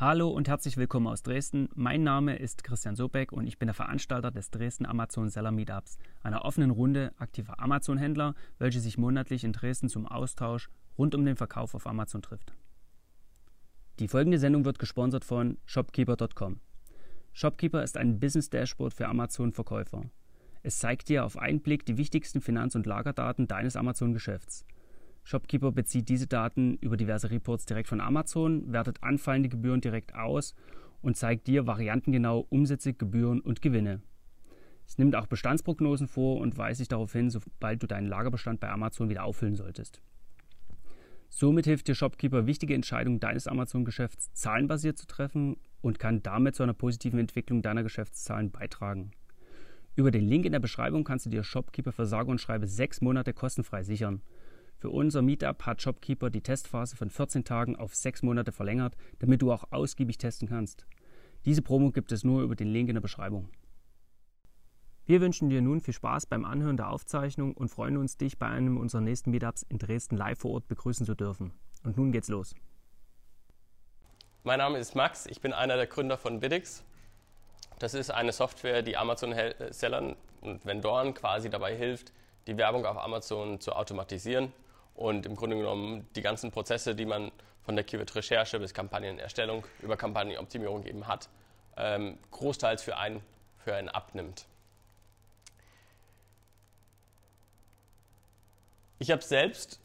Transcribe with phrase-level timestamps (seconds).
[0.00, 1.70] Hallo und herzlich willkommen aus Dresden.
[1.74, 5.98] Mein Name ist Christian Sobeck und ich bin der Veranstalter des Dresden Amazon Seller Meetups,
[6.22, 11.34] einer offenen Runde aktiver Amazon-Händler, welche sich monatlich in Dresden zum Austausch rund um den
[11.34, 12.52] Verkauf auf Amazon trifft.
[13.98, 16.60] Die folgende Sendung wird gesponsert von shopkeeper.com.
[17.32, 20.04] Shopkeeper ist ein Business Dashboard für Amazon-Verkäufer.
[20.62, 24.64] Es zeigt dir auf einen Blick die wichtigsten Finanz- und Lagerdaten deines Amazon-Geschäfts.
[25.28, 30.54] Shopkeeper bezieht diese Daten über diverse Reports direkt von Amazon, wertet anfallende Gebühren direkt aus
[31.02, 34.00] und zeigt dir variantengenau Umsätze, Gebühren und Gewinne.
[34.86, 38.70] Es nimmt auch Bestandsprognosen vor und weist dich darauf hin, sobald du deinen Lagerbestand bei
[38.70, 40.00] Amazon wieder auffüllen solltest.
[41.28, 46.62] Somit hilft dir Shopkeeper, wichtige Entscheidungen deines Amazon-Geschäfts zahlenbasiert zu treffen und kann damit zu
[46.62, 49.10] einer positiven Entwicklung deiner Geschäftszahlen beitragen.
[49.94, 53.02] Über den Link in der Beschreibung kannst du dir Shopkeeper für sage und schreibe sechs
[53.02, 54.22] Monate kostenfrei sichern.
[54.80, 59.42] Für unser Meetup hat Shopkeeper die Testphase von 14 Tagen auf 6 Monate verlängert, damit
[59.42, 60.86] du auch ausgiebig testen kannst.
[61.44, 63.48] Diese Promo gibt es nur über den Link in der Beschreibung.
[65.04, 68.46] Wir wünschen dir nun viel Spaß beim Anhören der Aufzeichnung und freuen uns, dich bei
[68.46, 71.52] einem unserer nächsten Meetups in Dresden live vor Ort begrüßen zu dürfen.
[71.82, 72.54] Und nun geht's los.
[74.44, 76.84] Mein Name ist Max, ich bin einer der Gründer von Biddix.
[77.80, 82.12] Das ist eine Software, die Amazon-Sellern und Vendoren quasi dabei hilft,
[82.46, 84.52] die Werbung auf Amazon zu automatisieren
[84.98, 87.30] und im Grunde genommen die ganzen Prozesse, die man
[87.62, 91.28] von der Keyword-Recherche bis Kampagnenerstellung über Kampagnenoptimierung eben hat,
[91.76, 93.22] ähm, großteils für einen,
[93.58, 94.46] für einen abnimmt.
[98.98, 99.78] Ich habe selbst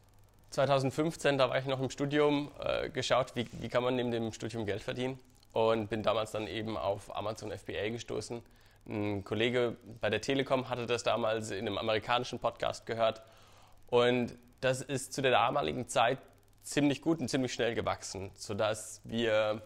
[0.49, 4.33] 2015, da war ich noch im Studium, äh, geschaut, wie, wie kann man neben dem
[4.33, 5.19] Studium Geld verdienen
[5.51, 8.41] und bin damals dann eben auf Amazon FBA gestoßen.
[8.87, 13.21] Ein Kollege bei der Telekom hatte das damals in einem amerikanischen Podcast gehört
[13.87, 16.19] und das ist zu der damaligen Zeit
[16.61, 19.61] ziemlich gut und ziemlich schnell gewachsen, sodass wir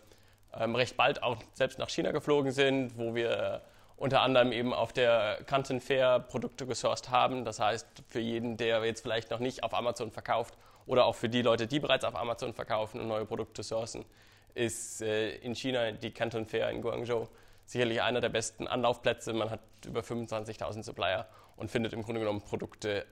[0.54, 3.62] ähm, recht bald auch selbst nach China geflogen sind, wo wir
[3.96, 7.46] unter anderem eben auf der Canton Fair Produkte gesourced haben.
[7.46, 10.56] Das heißt, für jeden, der jetzt vielleicht noch nicht auf Amazon verkauft
[10.86, 14.06] oder auch für die Leute, die bereits auf Amazon verkaufen und neue Produkte sourcen,
[14.54, 17.28] ist äh, in China die Canton Fair in Guangzhou
[17.66, 19.34] sicherlich einer der besten Anlaufplätze.
[19.34, 23.06] Man hat über 25.000 Supplier und findet im Grunde genommen Produkte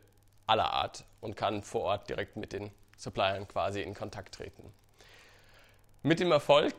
[0.48, 4.74] aller Art und kann vor Ort direkt mit den Suppliern quasi in Kontakt treten.
[6.04, 6.74] Mit dem Erfolg,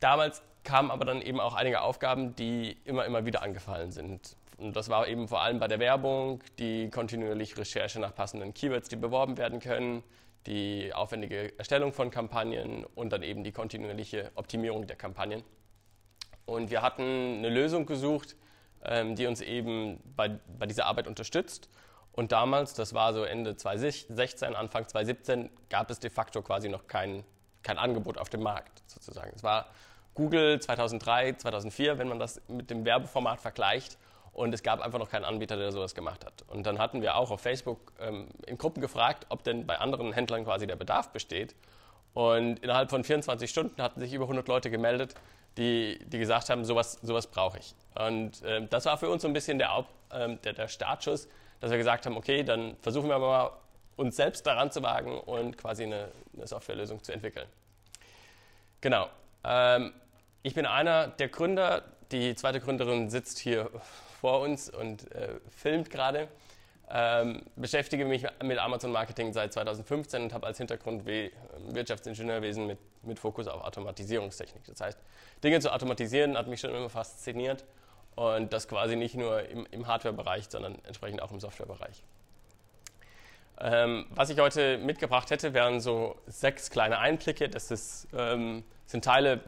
[0.00, 4.36] damals kamen aber dann eben auch einige Aufgaben, die immer, immer wieder angefallen sind.
[4.58, 8.88] Und das war eben vor allem bei der Werbung, die kontinuierliche Recherche nach passenden Keywords,
[8.88, 10.02] die beworben werden können,
[10.46, 15.42] die aufwendige Erstellung von Kampagnen und dann eben die kontinuierliche Optimierung der Kampagnen.
[16.44, 17.02] Und wir hatten
[17.38, 18.36] eine Lösung gesucht,
[18.84, 20.28] ähm, die uns eben bei,
[20.58, 21.68] bei dieser Arbeit unterstützt
[22.12, 26.86] und damals, das war so Ende 2016, Anfang 2017, gab es de facto quasi noch
[26.86, 27.24] kein,
[27.62, 29.32] kein Angebot auf dem Markt sozusagen.
[29.34, 29.66] Es war
[30.14, 33.96] Google 2003, 2004, wenn man das mit dem Werbeformat vergleicht.
[34.34, 36.42] Und es gab einfach noch keinen Anbieter, der sowas gemacht hat.
[36.48, 40.12] Und dann hatten wir auch auf Facebook ähm, in Gruppen gefragt, ob denn bei anderen
[40.12, 41.54] Händlern quasi der Bedarf besteht.
[42.14, 45.14] Und innerhalb von 24 Stunden hatten sich über 100 Leute gemeldet,
[45.58, 47.74] die, die gesagt haben, sowas, sowas brauche ich.
[47.94, 51.28] Und äh, das war für uns so ein bisschen der, äh, der, der Startschuss,
[51.62, 53.52] dass wir gesagt haben, okay, dann versuchen wir mal
[53.94, 57.46] uns selbst daran zu wagen und quasi eine, eine Softwarelösung zu entwickeln.
[58.80, 59.08] Genau.
[59.44, 59.92] Ähm,
[60.42, 61.84] ich bin einer der Gründer.
[62.10, 63.70] Die zweite Gründerin sitzt hier
[64.20, 66.26] vor uns und äh, filmt gerade.
[66.90, 73.20] Ähm, beschäftige mich mit Amazon Marketing seit 2015 und habe als Hintergrund Wirtschaftsingenieurwesen mit, mit
[73.20, 74.64] Fokus auf Automatisierungstechnik.
[74.64, 74.98] Das heißt,
[75.44, 77.64] Dinge zu automatisieren hat mich schon immer fasziniert
[78.14, 82.02] und das quasi nicht nur im, im Hardware-Bereich, sondern entsprechend auch im Software-Bereich.
[83.60, 87.48] Ähm, was ich heute mitgebracht hätte, wären so sechs kleine Einblicke.
[87.48, 89.40] Das ist, ähm, sind Teile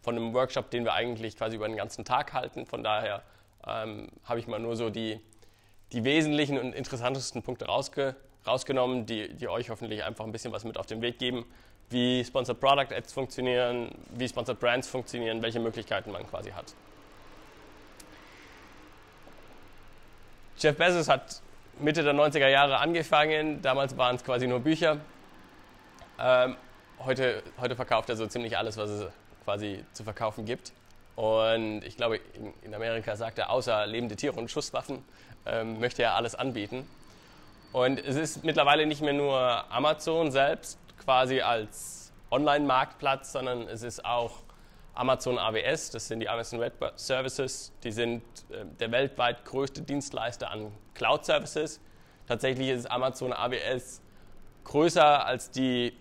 [0.00, 2.66] von einem Workshop, den wir eigentlich quasi über den ganzen Tag halten.
[2.66, 3.22] Von daher
[3.66, 5.20] ähm, habe ich mal nur so die,
[5.92, 10.64] die wesentlichen und interessantesten Punkte rausge, rausgenommen, die, die euch hoffentlich einfach ein bisschen was
[10.64, 11.44] mit auf den Weg geben,
[11.90, 16.74] wie Sponsored Product Ads funktionieren, wie Sponsored Brands funktionieren, welche Möglichkeiten man quasi hat.
[20.60, 21.40] Jeff Bezos hat
[21.78, 23.62] Mitte der 90er Jahre angefangen.
[23.62, 24.98] Damals waren es quasi nur Bücher.
[26.18, 26.56] Ähm,
[26.98, 29.06] heute, heute verkauft er so ziemlich alles, was es
[29.44, 30.72] quasi zu verkaufen gibt.
[31.14, 35.04] Und ich glaube, in, in Amerika sagt er, außer lebende Tiere und Schusswaffen
[35.46, 36.88] ähm, möchte er alles anbieten.
[37.72, 44.04] Und es ist mittlerweile nicht mehr nur Amazon selbst quasi als Online-Marktplatz, sondern es ist
[44.04, 44.42] auch
[44.98, 50.50] Amazon AWS, das sind die Amazon Web Services, die sind äh, der weltweit größte Dienstleister
[50.50, 51.80] an Cloud Services.
[52.26, 54.02] Tatsächlich ist Amazon AWS
[54.64, 55.92] größer als die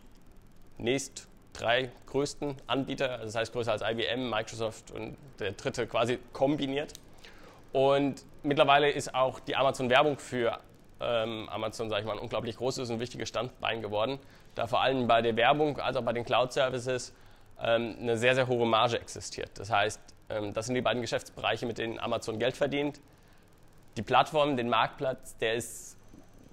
[0.79, 6.93] nächst drei größten Anbieter, das heißt größer als IBM, Microsoft und der dritte quasi kombiniert.
[7.73, 10.59] Und mittlerweile ist auch die Amazon-Werbung für
[10.99, 14.17] ähm, Amazon, sage ich mal, ein unglaublich großes und wichtiges Standbein geworden,
[14.55, 17.13] da vor allem bei der Werbung als auch bei den Cloud-Services
[17.57, 19.51] eine sehr, sehr hohe Marge existiert.
[19.55, 19.99] Das heißt,
[20.29, 22.99] ähm, das sind die beiden Geschäftsbereiche, mit denen Amazon Geld verdient.
[23.97, 25.97] Die Plattform, den Marktplatz, der ist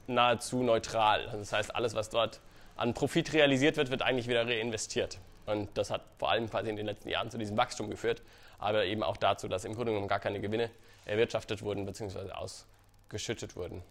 [0.07, 1.29] nahezu neutral.
[1.33, 2.41] Das heißt, alles, was dort
[2.77, 5.19] an Profit realisiert wird, wird eigentlich wieder reinvestiert.
[5.47, 8.23] Und das hat vor allem quasi in den letzten Jahren zu diesem Wachstum geführt,
[8.59, 10.71] aber eben auch dazu, dass im Grunde genommen gar keine Gewinne
[11.05, 12.31] erwirtschaftet wurden bzw.
[12.33, 13.83] ausgeschüttet wurden.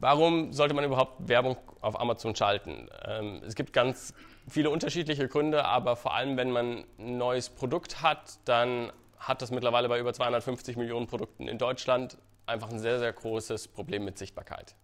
[0.00, 2.88] Warum sollte man überhaupt Werbung auf Amazon schalten?
[3.06, 4.14] Ähm, es gibt ganz
[4.48, 9.50] viele unterschiedliche Gründe, aber vor allem, wenn man ein neues Produkt hat, dann hat das
[9.50, 12.16] mittlerweile bei über 250 Millionen Produkten in Deutschland
[12.46, 14.74] einfach ein sehr, sehr großes Problem mit Sichtbarkeit.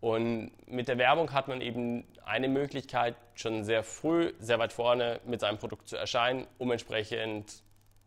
[0.00, 5.20] Und mit der Werbung hat man eben eine Möglichkeit, schon sehr früh, sehr weit vorne
[5.26, 7.62] mit seinem Produkt zu erscheinen, um entsprechend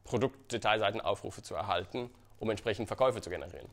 [0.05, 2.09] Produktdetailseitenaufrufe zu erhalten,
[2.39, 3.69] um entsprechend Verkäufe zu generieren.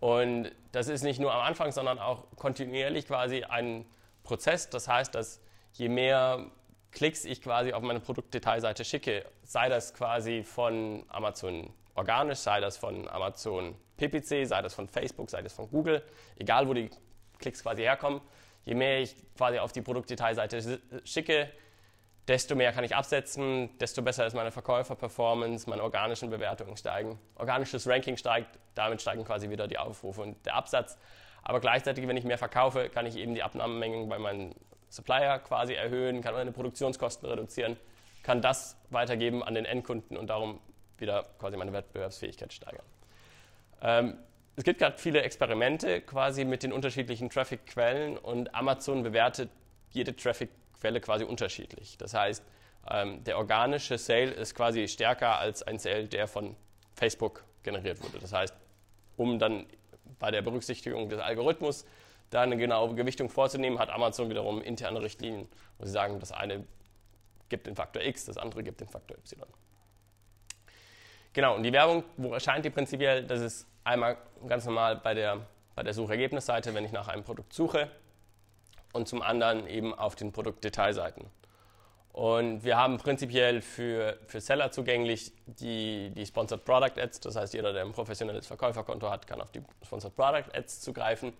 [0.00, 3.86] Und das ist nicht nur am Anfang, sondern auch kontinuierlich quasi ein
[4.22, 4.70] Prozess.
[4.70, 5.40] Das heißt, dass
[5.72, 6.46] je mehr
[6.90, 12.76] Klicks ich quasi auf meine Produktdetailseite schicke, sei das quasi von Amazon organisch, sei das
[12.76, 16.02] von Amazon PPC, sei das von Facebook, sei das von Google,
[16.36, 16.90] egal wo die
[17.38, 18.20] Klicks quasi herkommen,
[18.64, 21.50] je mehr ich quasi auf die Produktdetailseite schicke,
[22.28, 27.18] desto mehr kann ich absetzen, desto besser ist meine Verkäuferperformance, meine organischen Bewertungen steigen.
[27.36, 30.98] Organisches Ranking steigt, damit steigen quasi wieder die Aufrufe und der Absatz.
[31.42, 34.54] Aber gleichzeitig, wenn ich mehr verkaufe, kann ich eben die Abnahmemengen bei meinen
[34.88, 37.76] Supplier quasi erhöhen, kann meine Produktionskosten reduzieren,
[38.22, 40.60] kann das weitergeben an den Endkunden und darum
[40.96, 42.86] wieder quasi meine Wettbewerbsfähigkeit steigern.
[43.82, 44.18] Ähm,
[44.56, 49.50] es gibt gerade viele Experimente quasi mit den unterschiedlichen Traffic-Quellen und Amazon bewertet
[49.90, 50.50] jede Traffic
[50.84, 51.96] Quelle quasi unterschiedlich.
[51.96, 52.44] Das heißt,
[52.90, 56.56] ähm, der organische Sale ist quasi stärker als ein Sale, der von
[56.94, 58.18] Facebook generiert wurde.
[58.18, 58.54] Das heißt,
[59.16, 59.64] um dann
[60.18, 61.86] bei der Berücksichtigung des Algorithmus
[62.28, 65.48] da eine genaue Gewichtung vorzunehmen, hat Amazon wiederum interne Richtlinien,
[65.78, 66.66] wo sie sagen, das eine
[67.48, 69.42] gibt den Faktor X, das andere gibt den Faktor Y.
[71.32, 73.24] Genau, und die Werbung, wo erscheint die prinzipiell?
[73.24, 77.54] Das ist einmal ganz normal bei der, bei der Suchergebnisseite, wenn ich nach einem Produkt
[77.54, 77.90] suche
[78.94, 81.26] und zum anderen eben auf den Produktdetailseiten.
[82.12, 87.18] Und wir haben prinzipiell für, für Seller zugänglich die, die Sponsored Product Ads.
[87.20, 91.32] Das heißt, jeder, der ein professionelles Verkäuferkonto hat, kann auf die Sponsored Product Ads zugreifen.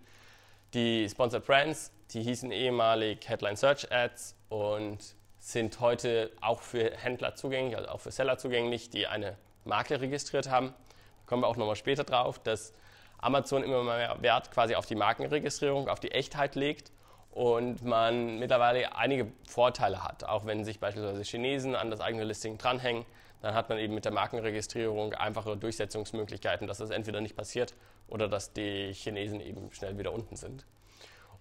[0.73, 7.35] Die Sponsored Brands, die hießen ehemalig Headline Search Ads und sind heute auch für Händler
[7.35, 10.73] zugänglich, also auch für Seller zugänglich, die eine Marke registriert haben.
[11.19, 12.73] Da kommen wir auch nochmal später drauf, dass
[13.19, 16.91] Amazon immer mehr Wert quasi auf die Markenregistrierung, auf die Echtheit legt
[17.35, 20.23] und man mittlerweile einige Vorteile hat.
[20.23, 23.05] Auch wenn sich beispielsweise Chinesen an das eigene Listing dranhängen,
[23.41, 27.75] dann hat man eben mit der Markenregistrierung einfache Durchsetzungsmöglichkeiten, dass das entweder nicht passiert
[28.07, 30.65] oder dass die Chinesen eben schnell wieder unten sind.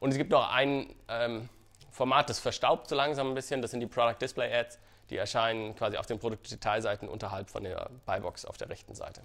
[0.01, 1.49] Und es gibt noch ein ähm,
[1.93, 4.81] Format, das verstaubt so langsam ein bisschen, das sind die Product Display Ads.
[5.11, 9.23] Die erscheinen quasi auf den Produktdetailseiten unterhalb von der Buybox auf der rechten Seite.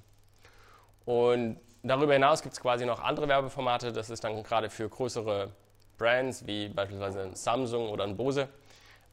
[1.06, 5.52] Und darüber hinaus gibt es quasi noch andere Werbeformate, das ist dann gerade für größere
[6.00, 8.50] Brands wie beispielsweise ein Samsung oder ein Bose,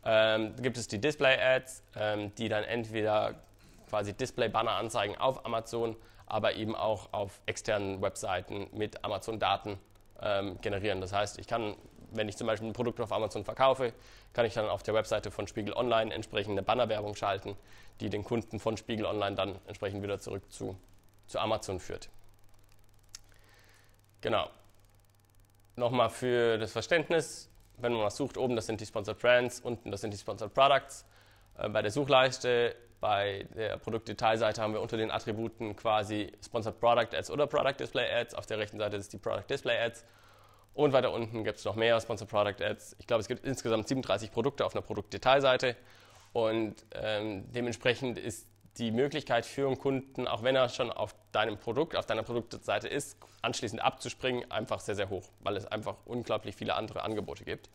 [0.07, 3.35] ähm, gibt es die Display-Ads, ähm, die dann entweder
[3.91, 5.97] quasi Display-Banner anzeigen auf Amazon,
[6.27, 9.79] aber eben auch auf externen Webseiten mit Amazon-Daten
[10.23, 11.01] ähm, generieren.
[11.01, 11.77] Das heißt, ich kann,
[12.13, 13.93] wenn ich zum Beispiel ein Produkt auf Amazon verkaufe,
[14.33, 17.57] kann ich dann auf der Webseite von Spiegel Online entsprechende Bannerwerbung schalten,
[18.01, 20.77] die den Kunden von Spiegel Online dann entsprechend wieder zurück zu,
[21.27, 22.09] zu Amazon führt.
[24.21, 24.49] Genau
[25.77, 29.91] nochmal für das Verständnis, wenn man was sucht, oben das sind die Sponsored Brands, unten
[29.91, 31.05] das sind die Sponsored Products.
[31.59, 37.15] Äh, bei der Suchleiste, bei der Produktdetailseite haben wir unter den Attributen quasi Sponsored Product
[37.15, 38.35] Ads oder Product Display Ads.
[38.35, 40.05] Auf der rechten Seite ist die Product Display Ads.
[40.75, 42.97] Und weiter unten gibt es noch mehr Sponsored Product Ads.
[42.99, 45.77] Ich glaube, es gibt insgesamt 37 Produkte auf einer Produktdetailseite.
[46.33, 48.47] Und ähm, dementsprechend ist
[48.79, 52.89] die Möglichkeit für einen Kunden, auch wenn er schon auf deinem Produkt, auf deiner Produktseite
[52.89, 57.71] ist, anschließend abzuspringen, einfach sehr, sehr hoch, weil es einfach unglaublich viele andere Angebote gibt.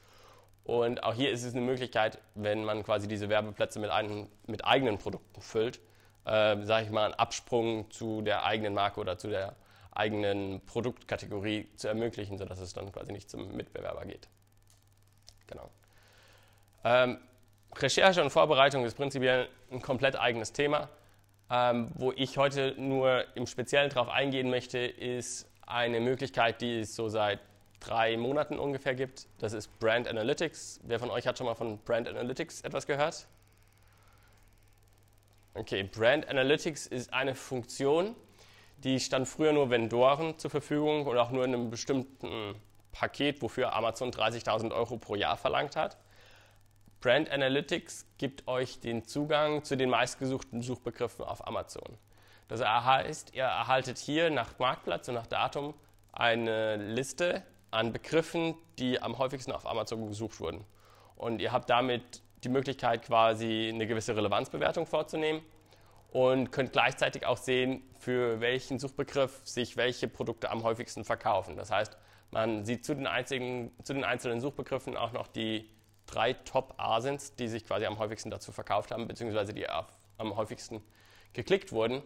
[0.64, 4.64] Und auch hier ist es eine Möglichkeit, wenn man quasi diese Werbeplätze mit, einem, mit
[4.64, 5.80] eigenen Produkten füllt,
[6.26, 9.56] äh, sage ich mal, einen Absprung zu der eigenen Marke oder zu der
[9.92, 14.30] eigenen Produktkategorie zu ermöglichen, sodass es dann quasi nicht zum Mitbewerber geht.
[15.48, 15.70] Genau.
[16.84, 17.20] Ähm,
[17.78, 20.90] Recherche und Vorbereitung ist prinzipiell ein komplett eigenes Thema.
[21.50, 26.96] Ähm, wo ich heute nur im Speziellen darauf eingehen möchte, ist eine Möglichkeit, die es
[26.96, 27.40] so seit
[27.82, 29.28] drei Monaten ungefähr gibt.
[29.40, 30.80] Das ist Brand Analytics.
[30.84, 33.28] Wer von euch hat schon mal von Brand Analytics etwas gehört?
[35.54, 38.16] Okay, Brand Analytics ist eine Funktion,
[38.78, 42.56] die stand früher nur Vendoren zur Verfügung und auch nur in einem bestimmten
[42.94, 45.98] Paket, wofür Amazon 30.000 Euro pro Jahr verlangt hat.
[47.02, 51.98] Brand Analytics gibt euch den Zugang zu den meistgesuchten Suchbegriffen auf Amazon.
[52.48, 55.74] Das heißt, ihr erhaltet hier nach Marktplatz und nach Datum
[56.12, 57.42] eine Liste
[57.72, 60.64] an Begriffen, die am häufigsten auf Amazon gesucht wurden.
[61.16, 65.42] Und ihr habt damit die Möglichkeit, quasi eine gewisse Relevanzbewertung vorzunehmen
[66.12, 71.56] und könnt gleichzeitig auch sehen, für welchen Suchbegriff sich welche Produkte am häufigsten verkaufen.
[71.56, 71.98] Das heißt,
[72.30, 75.68] man sieht zu den, einzigen, zu den einzelnen Suchbegriffen auch noch die
[76.12, 80.84] drei Top-Asins, die sich quasi am häufigsten dazu verkauft haben, beziehungsweise die am häufigsten
[81.34, 82.04] geklickt wurden.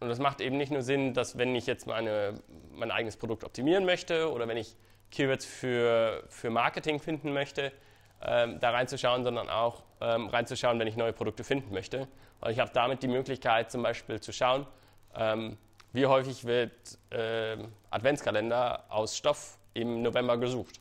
[0.00, 2.34] Und das macht eben nicht nur Sinn, dass wenn ich jetzt meine,
[2.72, 4.76] mein eigenes Produkt optimieren möchte oder wenn ich
[5.10, 7.72] Keywords für, für Marketing finden möchte,
[8.22, 12.08] ähm, da reinzuschauen, sondern auch ähm, reinzuschauen, wenn ich neue Produkte finden möchte.
[12.40, 14.66] Und ich habe damit die Möglichkeit zum Beispiel zu schauen,
[15.14, 15.56] ähm,
[15.92, 17.56] wie häufig wird äh,
[17.90, 20.80] Adventskalender aus Stoff im November gesucht.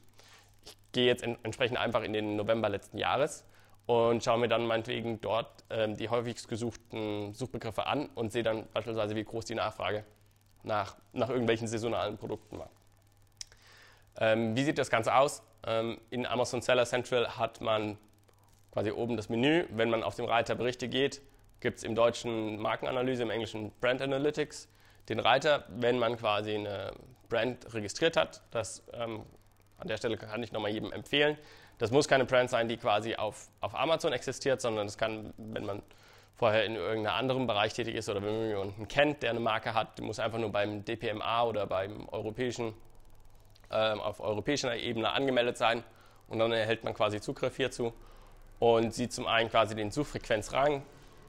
[0.65, 3.45] Ich gehe jetzt in, entsprechend einfach in den November letzten Jahres
[3.85, 8.67] und schaue mir dann meinetwegen dort ähm, die häufigst gesuchten Suchbegriffe an und sehe dann
[8.73, 10.05] beispielsweise, wie groß die Nachfrage
[10.63, 12.69] nach, nach irgendwelchen saisonalen Produkten war.
[14.17, 15.43] Ähm, wie sieht das Ganze aus?
[15.65, 17.97] Ähm, in Amazon Seller Central hat man
[18.71, 19.65] quasi oben das Menü.
[19.69, 21.21] Wenn man auf den Reiter Berichte geht,
[21.59, 24.67] gibt es im Deutschen Markenanalyse, im Englischen Brand Analytics
[25.09, 26.93] den Reiter, wenn man quasi eine
[27.29, 28.41] Brand registriert hat.
[28.51, 29.23] Das ähm,
[29.83, 31.37] an der Stelle kann ich nochmal jedem empfehlen.
[31.77, 35.65] Das muss keine Brand sein, die quasi auf, auf Amazon existiert, sondern es kann, wenn
[35.65, 35.81] man
[36.35, 39.73] vorher in irgendeinem anderen Bereich tätig ist oder wenn man jemanden kennt, der eine Marke
[39.73, 42.73] hat, muss einfach nur beim DPMA oder beim europäischen,
[43.69, 45.83] äh, auf europäischer Ebene angemeldet sein
[46.29, 47.91] und dann erhält man quasi Zugriff hierzu
[48.59, 50.83] und sieht zum einen quasi den Suchfrequenzrang.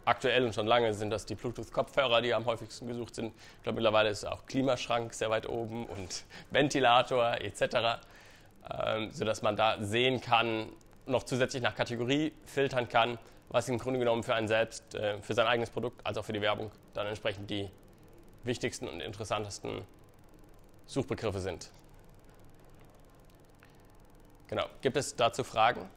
[0.04, 3.32] Aktuell und schon lange sind das die Bluetooth-Kopfhörer, die am häufigsten gesucht sind.
[3.56, 7.98] Ich glaube, mittlerweile ist auch Klimaschrank sehr weit oben und Ventilator etc
[8.70, 10.68] ähm, sodass man da sehen kann,
[11.06, 13.18] noch zusätzlich nach Kategorie filtern kann,
[13.48, 16.32] was im Grunde genommen für einen selbst, äh, für sein eigenes Produkt als auch für
[16.32, 17.70] die Werbung dann entsprechend die
[18.42, 19.82] wichtigsten und interessantesten
[20.86, 21.70] Suchbegriffe sind.
[24.48, 24.66] Genau.
[24.82, 25.88] Gibt es dazu Fragen?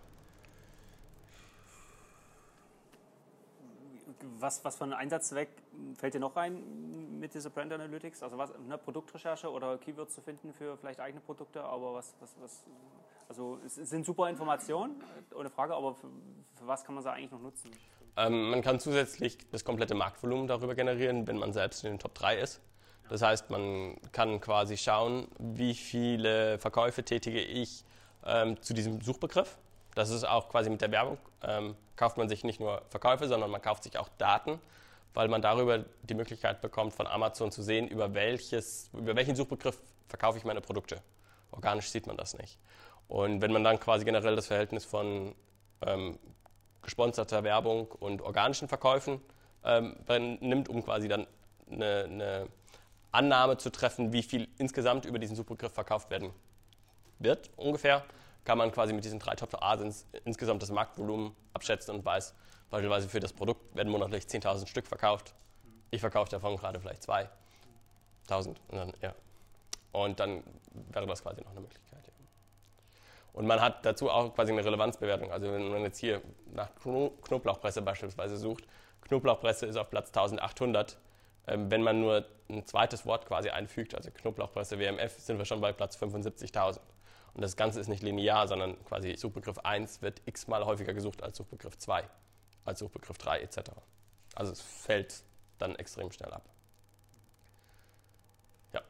[4.39, 5.50] was, was für ein Einsatzzweck
[5.98, 8.24] fällt dir noch rein mit dieser Brand Analytics?
[8.24, 12.36] Also was, eine Produktrecherche oder Keywords zu finden für vielleicht eigene Produkte, aber was, was,
[12.39, 12.63] was
[13.29, 15.01] also es sind super Informationen,
[15.36, 16.07] ohne Frage, aber für,
[16.55, 17.72] für was kann man sie eigentlich noch nutzen?
[18.15, 22.15] Ähm, man kann zusätzlich das komplette Marktvolumen darüber generieren, wenn man selbst in den Top
[22.15, 22.62] 3 ist.
[23.10, 27.86] Das heißt, man kann quasi schauen, wie viele Verkäufe tätige ich
[28.25, 29.57] ähm, zu diesem Suchbegriff.
[29.96, 33.50] Das ist auch quasi mit der Werbung ähm, kauft man sich nicht nur Verkäufe, sondern
[33.50, 34.60] man kauft sich auch Daten,
[35.13, 39.77] weil man darüber die Möglichkeit bekommt, von Amazon zu sehen, über, welches, über welchen Suchbegriff
[40.07, 41.01] verkaufe ich meine Produkte.
[41.51, 42.57] Organisch sieht man das nicht.
[43.07, 45.33] Und wenn man dann quasi generell das Verhältnis von
[45.81, 46.19] ähm,
[46.81, 49.21] gesponserter Werbung und organischen Verkäufen
[49.63, 49.95] ähm,
[50.39, 51.27] nimmt, um quasi dann
[51.71, 52.47] eine, eine
[53.11, 56.31] Annahme zu treffen, wie viel insgesamt über diesen Suchbegriff verkauft werden
[57.19, 58.03] wird, ungefähr,
[58.43, 62.33] kann man quasi mit diesen drei Top Asins insgesamt das Marktvolumen abschätzen und weiß,
[62.69, 65.33] beispielsweise für das Produkt werden monatlich 10.000 Stück verkauft.
[65.91, 67.27] Ich verkaufe davon gerade vielleicht 2.000.
[68.29, 69.13] Und dann, ja.
[69.91, 70.43] und dann
[70.91, 72.05] wäre das quasi noch eine Möglichkeit.
[72.05, 72.13] Ja.
[73.33, 75.31] Und man hat dazu auch quasi eine Relevanzbewertung.
[75.31, 76.21] Also wenn man jetzt hier
[76.53, 78.65] nach Knoblauchpresse beispielsweise sucht,
[79.01, 80.97] Knoblauchpresse ist auf Platz 1800.
[81.47, 85.62] Ähm, wenn man nur ein zweites Wort quasi einfügt, also Knoblauchpresse WMF, sind wir schon
[85.62, 86.79] bei Platz 75.000.
[87.33, 91.38] Und das Ganze ist nicht linear, sondern quasi Suchbegriff 1 wird x-mal häufiger gesucht als
[91.38, 92.03] Suchbegriff 2,
[92.67, 93.71] als Suchbegriff 3 etc.
[94.36, 95.24] Also es fällt
[95.57, 96.43] dann extrem schnell ab.
[98.74, 98.81] Ja.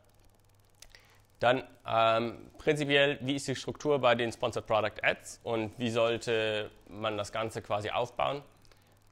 [1.39, 6.71] Dann ähm, prinzipiell, wie ist die Struktur bei den Sponsored Product Ads und wie sollte
[6.89, 8.43] man das Ganze quasi aufbauen?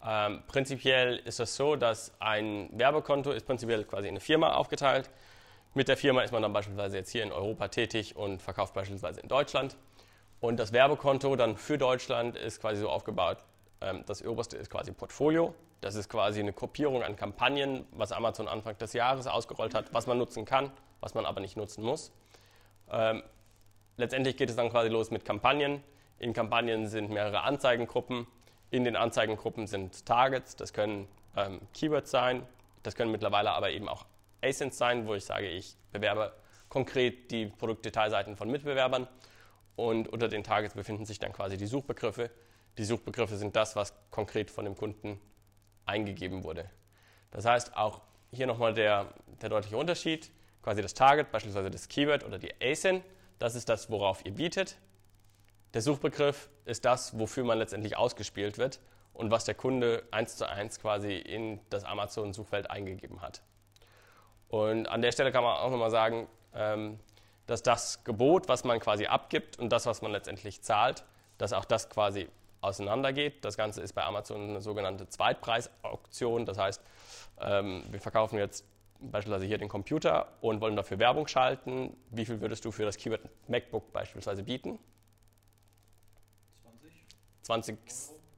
[0.03, 5.09] Ähm, prinzipiell ist es so, dass ein Werbekonto ist prinzipiell quasi in eine Firma aufgeteilt.
[5.73, 9.19] Mit der Firma ist man dann beispielsweise jetzt hier in Europa tätig und verkauft beispielsweise
[9.21, 9.75] in Deutschland.
[10.39, 13.39] Und das Werbekonto dann für Deutschland ist quasi so aufgebaut.
[13.85, 15.53] Ähm, das oberste ist quasi Portfolio.
[15.81, 20.07] Das ist quasi eine Gruppierung an Kampagnen, was Amazon Anfang des Jahres ausgerollt hat, was
[20.07, 22.11] man nutzen kann, was man aber nicht nutzen muss.
[22.91, 23.21] Ähm,
[23.97, 25.83] letztendlich geht es dann quasi los mit Kampagnen.
[26.17, 28.25] In Kampagnen sind mehrere Anzeigengruppen.
[28.71, 32.45] In den Anzeigengruppen sind Targets, das können ähm, Keywords sein,
[32.81, 34.05] das können mittlerweile aber eben auch
[34.43, 36.33] ASINs sein, wo ich sage, ich bewerbe
[36.67, 39.07] konkret die Produktdetailseiten von Mitbewerbern
[39.75, 42.31] und unter den Targets befinden sich dann quasi die Suchbegriffe.
[42.77, 45.19] Die Suchbegriffe sind das, was konkret von dem Kunden
[45.85, 46.69] eingegeben wurde.
[47.31, 48.01] Das heißt, auch
[48.31, 50.31] hier nochmal der, der deutliche Unterschied.
[50.61, 53.03] Quasi das Target, beispielsweise das Keyword oder die ASIN,
[53.39, 54.77] das ist das, worauf ihr bietet.
[55.73, 58.79] Der Suchbegriff ist das, wofür man letztendlich ausgespielt wird
[59.13, 63.41] und was der Kunde eins zu eins quasi in das Amazon-Suchfeld eingegeben hat.
[64.47, 66.99] Und an der Stelle kann man auch nochmal sagen, ähm,
[67.45, 71.03] dass das Gebot, was man quasi abgibt und das, was man letztendlich zahlt,
[71.37, 72.27] dass auch das quasi
[72.65, 73.45] auseinandergeht.
[73.45, 76.45] Das Ganze ist bei Amazon eine sogenannte Zweitpreisauktion.
[76.45, 76.81] Das heißt,
[77.39, 78.65] ähm, wir verkaufen jetzt
[78.99, 81.95] beispielsweise hier den Computer und wollen dafür Werbung schalten.
[82.11, 84.79] Wie viel würdest du für das Keyword MacBook beispielsweise bieten?
[87.43, 87.77] 20.
[87.77, 87.77] 20,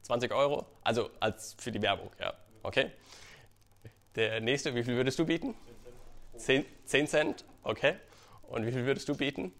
[0.01, 0.65] 20 Euro?
[0.83, 2.33] Also als für die Werbung, ja.
[2.63, 2.91] Okay.
[4.15, 5.53] Der nächste, wie viel würdest du bieten?
[6.37, 7.95] 10, 10 Cent, okay.
[8.43, 9.53] Und wie viel würdest du bieten?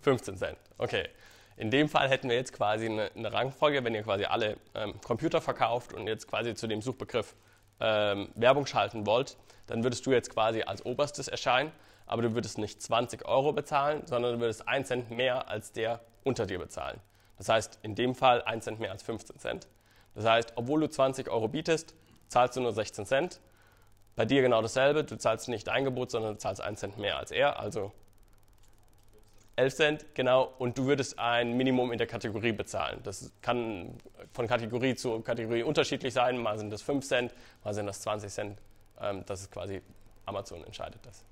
[0.00, 1.08] 15 Cent, okay.
[1.56, 5.00] In dem Fall hätten wir jetzt quasi eine, eine Rangfolge, wenn ihr quasi alle ähm,
[5.00, 7.36] Computer verkauft und jetzt quasi zu dem Suchbegriff
[7.80, 11.70] ähm, Werbung schalten wollt, dann würdest du jetzt quasi als oberstes erscheinen,
[12.06, 16.00] aber du würdest nicht 20 Euro bezahlen, sondern du würdest 1 Cent mehr als der
[16.24, 17.00] unter dir bezahlen.
[17.38, 19.68] Das heißt, in dem Fall 1 Cent mehr als 15 Cent.
[20.14, 21.94] Das heißt, obwohl du 20 Euro bietest,
[22.28, 23.40] zahlst du nur 16 Cent.
[24.16, 27.16] Bei dir genau dasselbe, du zahlst nicht ein Gebot, sondern du zahlst 1 Cent mehr
[27.16, 27.92] als er, also
[29.56, 33.00] 11 Cent, genau, und du würdest ein Minimum in der Kategorie bezahlen.
[33.04, 33.96] Das kann
[34.32, 38.32] von Kategorie zu Kategorie unterschiedlich sein, mal sind das 5 Cent, mal sind das 20
[38.32, 38.58] Cent.
[39.00, 39.80] Ähm, das ist quasi,
[40.26, 41.24] Amazon entscheidet das.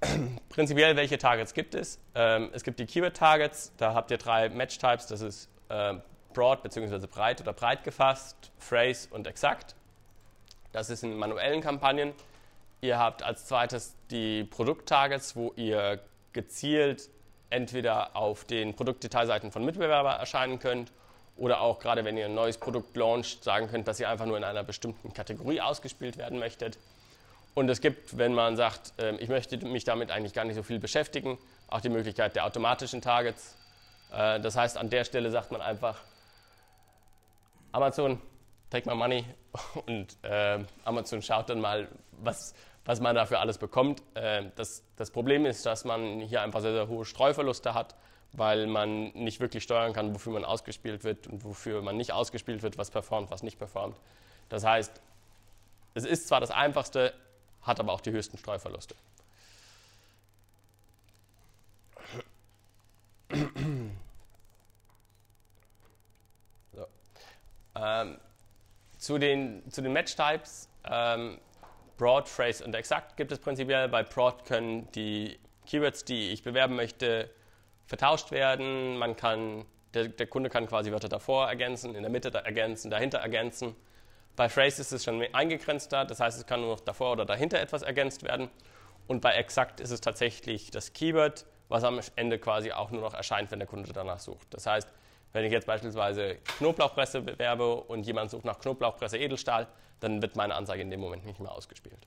[0.48, 1.98] Prinzipiell, welche Targets gibt es?
[2.14, 6.00] Ähm, es gibt die Keyword-Targets, da habt ihr drei Match-Types, das ist ähm,
[6.32, 7.06] broad bzw.
[7.06, 9.74] breit oder breit gefasst, phrase und exakt.
[10.72, 12.14] Das ist in manuellen Kampagnen.
[12.80, 16.00] Ihr habt als zweites die Produkt-Targets, wo ihr
[16.32, 17.08] gezielt
[17.50, 20.92] entweder auf den Produktdetailseiten von Mitbewerbern erscheinen könnt
[21.36, 24.36] oder auch gerade wenn ihr ein neues Produkt launcht, sagen könnt, dass ihr einfach nur
[24.36, 26.78] in einer bestimmten Kategorie ausgespielt werden möchtet.
[27.54, 30.62] Und es gibt, wenn man sagt, ähm, ich möchte mich damit eigentlich gar nicht so
[30.62, 33.56] viel beschäftigen, auch die Möglichkeit der automatischen Targets.
[34.12, 36.00] Äh, das heißt, an der Stelle sagt man einfach,
[37.72, 38.20] Amazon,
[38.70, 39.24] take my money
[39.86, 44.02] und äh, Amazon schaut dann mal, was, was man dafür alles bekommt.
[44.14, 47.94] Ähm, das, das Problem ist, dass man hier einfach sehr, sehr hohe Streuverluste hat,
[48.32, 52.62] weil man nicht wirklich steuern kann, wofür man ausgespielt wird und wofür man nicht ausgespielt
[52.62, 53.98] wird, was performt, was nicht performt.
[54.48, 55.00] Das heißt,
[55.94, 57.12] es ist zwar das Einfachste,
[57.62, 58.94] hat aber auch die höchsten Streuverluste.
[66.72, 66.86] So.
[67.74, 68.18] Ähm,
[68.98, 71.38] zu den, zu den Match-Types ähm,
[72.00, 73.86] Broad, Phrase und Exakt gibt es prinzipiell.
[73.86, 77.28] Bei Broad können die Keywords, die ich bewerben möchte,
[77.84, 78.96] vertauscht werden.
[78.96, 83.18] Man kann, der, der Kunde kann quasi Wörter davor ergänzen, in der Mitte ergänzen, dahinter
[83.18, 83.76] ergänzen.
[84.34, 87.60] Bei Phrase ist es schon eingegrenzter, das heißt, es kann nur noch davor oder dahinter
[87.60, 88.48] etwas ergänzt werden.
[89.06, 93.12] Und bei Exakt ist es tatsächlich das Keyword, was am Ende quasi auch nur noch
[93.12, 94.46] erscheint, wenn der Kunde danach sucht.
[94.54, 94.88] Das heißt,
[95.34, 99.68] wenn ich jetzt beispielsweise Knoblauchpresse bewerbe und jemand sucht nach Knoblauchpresse Edelstahl,
[100.00, 102.06] dann wird meine Anzeige in dem Moment nicht mehr ausgespielt.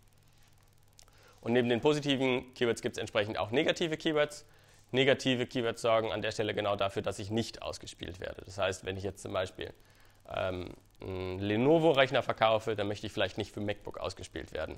[1.41, 4.45] Und neben den positiven Keywords gibt es entsprechend auch negative Keywords.
[4.91, 8.43] Negative Keywords sorgen an der Stelle genau dafür, dass ich nicht ausgespielt werde.
[8.45, 9.73] Das heißt, wenn ich jetzt zum Beispiel
[10.33, 14.77] ähm, einen Lenovo-Rechner verkaufe, dann möchte ich vielleicht nicht für MacBook ausgespielt werden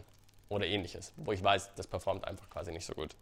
[0.50, 3.16] oder ähnliches, wo ich weiß, das performt einfach quasi nicht so gut.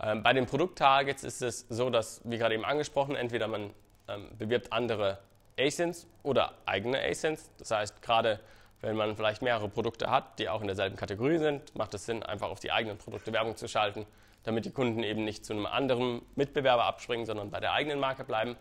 [0.00, 3.70] Ähm, bei den Produkttargets ist es so, dass, wie gerade eben angesprochen, entweder man
[4.08, 5.18] ähm, bewirbt andere
[5.58, 7.50] ASINs oder eigene ASINs.
[7.58, 8.40] Das heißt, gerade
[8.80, 12.22] wenn man vielleicht mehrere Produkte hat, die auch in derselben Kategorie sind, macht es Sinn,
[12.22, 14.06] einfach auf die eigenen Produkte Werbung zu schalten,
[14.42, 18.24] damit die Kunden eben nicht zu einem anderen Mitbewerber abspringen, sondern bei der eigenen Marke
[18.24, 18.56] bleiben.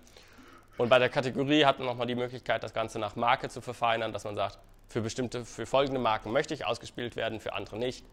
[0.77, 4.13] Und bei der Kategorie hat man nochmal die Möglichkeit, das Ganze nach Marke zu verfeinern,
[4.13, 8.06] dass man sagt, für bestimmte, für folgende Marken möchte ich ausgespielt werden, für andere nicht.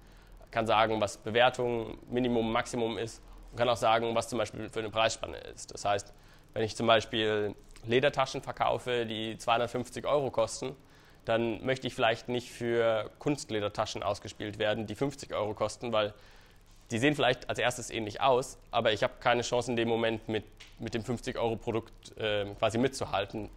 [0.51, 4.81] Kann sagen, was Bewertung, Minimum, Maximum ist und kann auch sagen, was zum Beispiel für
[4.81, 5.73] eine Preisspanne ist.
[5.73, 6.13] Das heißt,
[6.55, 7.55] wenn ich zum Beispiel
[7.87, 10.77] Ledertaschen verkaufe, die 250 Euro kosten,
[11.25, 16.15] dann möchte ich vielleicht nicht für Kunstledertaschen ausgespielt werden, die 50 Euro kosten, weil
[16.91, 20.29] die sehen vielleicht als erstes ähnlich aus, aber ich habe keine Chance in dem Moment
[20.29, 20.45] mit,
[20.79, 23.49] mit dem 50-Euro-Produkt äh, quasi mitzuhalten,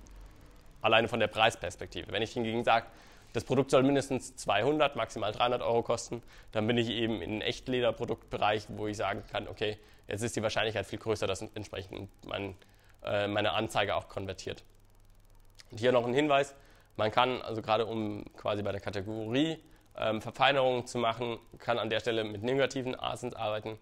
[0.81, 2.11] alleine von der Preisperspektive.
[2.11, 2.85] Wenn ich hingegen sage,
[3.33, 7.41] das Produkt soll mindestens 200, maximal 300 Euro kosten, dann bin ich eben in einem
[7.41, 12.53] Echtlederproduktbereich, wo ich sagen kann, okay, jetzt ist die Wahrscheinlichkeit viel größer, dass entsprechend mein
[13.05, 14.63] äh, meine Anzeige auch konvertiert.
[15.71, 16.55] Und hier noch ein Hinweis,
[16.95, 19.57] man kann also gerade um quasi bei der Kategorie
[19.97, 23.79] ähm, Verfeinerungen zu machen, kann an der Stelle mit negativen Asins arbeiten.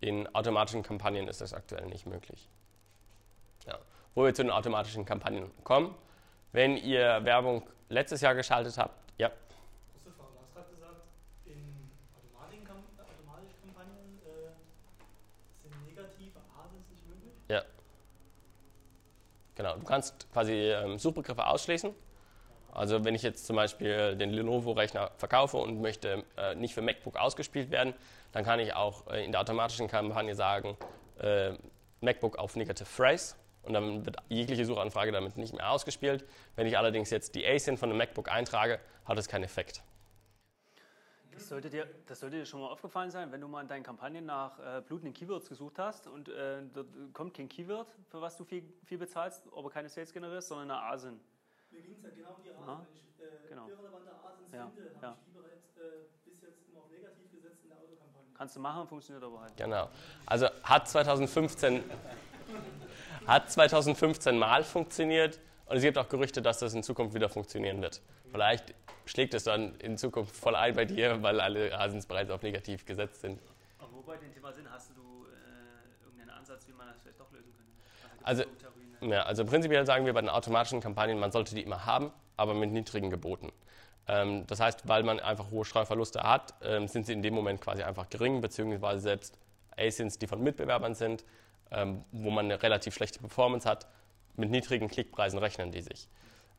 [0.00, 2.48] In automatischen Kampagnen ist das aktuell nicht möglich.
[3.66, 3.78] Ja.
[4.14, 5.94] Wo wir zu den automatischen Kampagnen kommen.
[6.52, 9.28] Wenn ihr Werbung letztes Jahr geschaltet habt, ja.
[9.28, 11.02] Frage, du hast gerade gesagt,
[11.44, 14.52] in automatischen Kampagnen äh,
[15.62, 17.32] sind negative Asins nicht möglich?
[17.48, 17.62] Ja.
[19.56, 21.92] Genau, du kannst quasi ähm, Suchbegriffe ausschließen.
[22.72, 27.16] Also wenn ich jetzt zum Beispiel den Lenovo-Rechner verkaufe und möchte äh, nicht für MacBook
[27.16, 27.94] ausgespielt werden,
[28.32, 30.76] dann kann ich auch äh, in der automatischen Kampagne sagen,
[31.18, 31.52] äh,
[32.02, 36.26] MacBook auf Negative Phrase und dann wird jegliche Suchanfrage damit nicht mehr ausgespielt.
[36.54, 39.82] Wenn ich allerdings jetzt die ASIN von einem MacBook eintrage, hat es keinen Effekt.
[41.36, 43.82] Das sollte, dir, das sollte dir schon mal aufgefallen sein, wenn du mal in deinen
[43.82, 48.36] Kampagnen nach äh, blutenden Keywords gesucht hast und äh, dort kommt kein Keyword, für was
[48.38, 51.20] du viel, viel bezahlst, aber keine Sales generierst, sondern eine ASIN.
[51.70, 52.66] Mir ging es ja genau um die Asins.
[52.66, 52.86] Aha.
[53.18, 53.68] Wenn ich äh, Genau.
[53.68, 55.08] irrelevante Asins Ja, finde, ja.
[55.08, 55.90] habe ich lieber äh,
[56.24, 58.28] bis jetzt immer auf negativ gesetzt in der Autokampagne.
[58.36, 59.56] Kannst du machen, funktioniert aber halt.
[59.58, 59.88] Genau.
[60.24, 61.84] Also hat 2015,
[63.26, 67.82] hat 2015 mal funktioniert und es gibt auch Gerüchte, dass das in Zukunft wieder funktionieren
[67.82, 68.00] wird.
[68.30, 68.74] Vielleicht
[69.06, 72.84] schlägt es dann in Zukunft voll ein bei dir, weil alle Asins bereits auf negativ
[72.84, 73.40] gesetzt sind.
[73.78, 77.18] Aber wo bei dem Thema sind, hast du äh, irgendeinen Ansatz, wie man das vielleicht
[77.18, 78.24] doch lösen könnte?
[78.24, 81.54] Also- gibt's so Theorien, Ja, also prinzipiell sagen wir bei den automatischen Kampagnen, man sollte
[81.54, 83.52] die immer haben, aber mit niedrigen Geboten.
[84.08, 87.60] Ähm, das heißt, weil man einfach hohe Streuverluste hat, ähm, sind sie in dem Moment
[87.60, 89.38] quasi einfach gering, beziehungsweise selbst
[89.76, 91.24] ASINs, die von Mitbewerbern sind,
[91.70, 93.86] ähm, wo man eine relativ schlechte Performance hat,
[94.36, 96.08] mit niedrigen Klickpreisen rechnen die sich.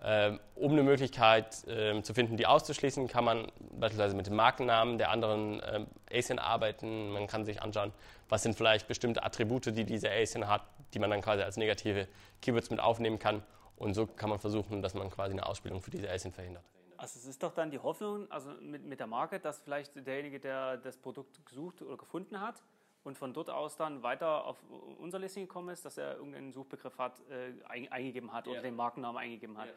[0.03, 4.99] Ähm, um eine Möglichkeit ähm, zu finden, die auszuschließen, kann man beispielsweise mit dem Markennamen
[4.99, 7.11] der anderen ähm, ASIN arbeiten.
[7.11, 7.91] Man kann sich anschauen,
[8.29, 10.61] was sind vielleicht bestimmte Attribute, die diese ASIN hat,
[10.93, 12.07] die man dann quasi als negative
[12.41, 13.43] Keywords mit aufnehmen kann.
[13.75, 16.63] Und so kann man versuchen, dass man quasi eine Ausspielung für diese ASIN verhindert.
[16.97, 20.39] Also es ist doch dann die Hoffnung, also mit, mit der Marke, dass vielleicht derjenige,
[20.39, 22.61] der das Produkt gesucht oder gefunden hat
[23.07, 24.57] und von dort aus dann weiter auf
[24.99, 28.75] unser Listing gekommen ist, dass er irgendeinen Suchbegriff hat, äh, ein, eingegeben hat oder den
[28.75, 29.69] Markennamen eingegeben hat.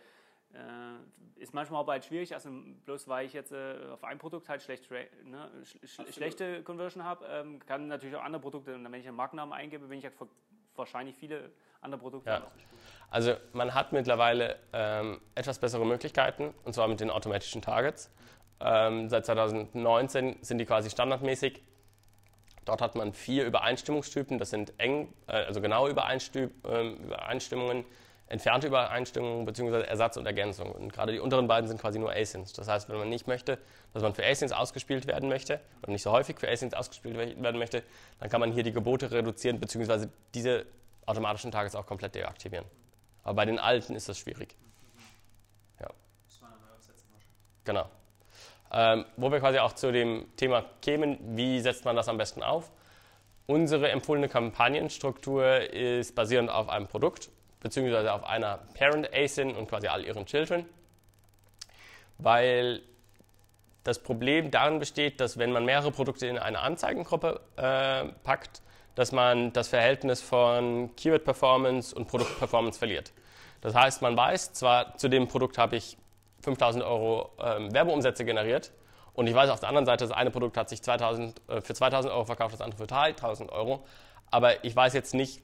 [0.53, 2.51] Äh, ist manchmal aber halt schwierig, also
[2.85, 7.05] bloß weil ich jetzt äh, auf ein Produkt halt schlecht, ne, sch sch schlechte Conversion
[7.05, 10.05] habe, ähm, kann natürlich auch andere Produkte, und wenn ich einen Markennamen eingebe, bin ich
[10.05, 10.15] halt
[10.75, 12.43] wahrscheinlich viele andere Produkte Ja.
[13.11, 18.13] Also man hat mittlerweile ähm, etwas bessere Möglichkeiten, und zwar mit den automatischen Targets.
[18.59, 21.63] Ähm, seit 2019 sind die quasi standardmäßig.
[22.65, 27.85] Dort hat man vier Übereinstimmungstypen, das sind eng, äh, also genaue ähm, Übereinstimmungen,
[28.27, 29.83] entfernte Übereinstimmungen bzw.
[29.83, 30.71] Ersatz und Ergänzung.
[30.71, 32.53] Und gerade die unteren beiden sind quasi nur Asins.
[32.53, 33.59] Das heißt, wenn man nicht möchte,
[33.93, 37.43] dass man für Asins ausgespielt werden möchte oder nicht so häufig für Asins ausgespielt we-
[37.43, 37.83] werden möchte,
[38.21, 40.07] dann kann man hier die Gebote reduzieren bzw.
[40.35, 40.67] diese
[41.07, 42.67] automatischen Targets auch komplett deaktivieren.
[43.25, 44.55] Aber bei den alten ist das schwierig.
[47.65, 47.91] Genau.
[48.73, 52.43] Ähm, wo wir quasi auch zu dem Thema kämen, wie setzt man das am besten
[52.43, 52.71] auf?
[53.47, 57.31] Unsere empfohlene Kampagnenstruktur ist basierend auf einem Produkt,
[57.61, 60.67] beziehungsweise auf einer Parent ASIN und quasi all ihren Children,
[62.19, 62.81] weil
[63.83, 68.63] das Problem darin besteht, dass wenn man mehrere Produkte in eine Anzeigengruppe äh, packt,
[68.95, 73.13] dass man das Verhältnis von Keyword Performance und Produkt Performance verliert.
[73.63, 75.97] Das heißt, man weiß, zwar zu dem Produkt habe ich
[76.43, 78.73] 5000 Euro ähm, Werbeumsätze generiert
[79.15, 81.75] und ich weiß auf der anderen Seite, das eine Produkt hat sich 2000, äh, für
[81.75, 83.85] 2000 Euro verkauft, das andere für 3000 Euro,
[84.31, 85.43] aber ich weiß jetzt nicht,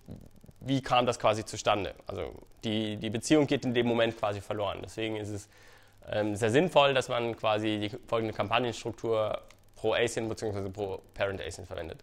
[0.61, 1.95] wie kam das quasi zustande.
[2.07, 2.33] Also
[2.65, 4.81] die, die Beziehung geht in dem Moment quasi verloren.
[4.83, 5.49] Deswegen ist es
[6.11, 9.43] ähm, sehr sinnvoll, dass man quasi die folgende Kampagnenstruktur
[9.77, 10.69] pro ASIN bzw.
[10.71, 12.03] pro Parent ASIN verwendet.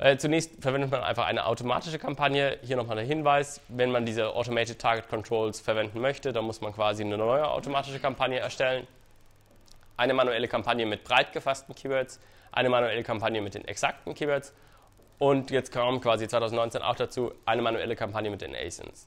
[0.00, 2.58] Äh, zunächst verwendet man einfach eine automatische Kampagne.
[2.62, 6.72] Hier nochmal der Hinweis, wenn man diese Automated Target Controls verwenden möchte, dann muss man
[6.72, 8.86] quasi eine neue automatische Kampagne erstellen.
[9.98, 12.18] Eine manuelle Kampagne mit breit gefassten Keywords,
[12.50, 14.54] eine manuelle Kampagne mit den exakten Keywords
[15.18, 19.06] und jetzt kam quasi 2019 auch dazu eine manuelle Kampagne mit den ASINs.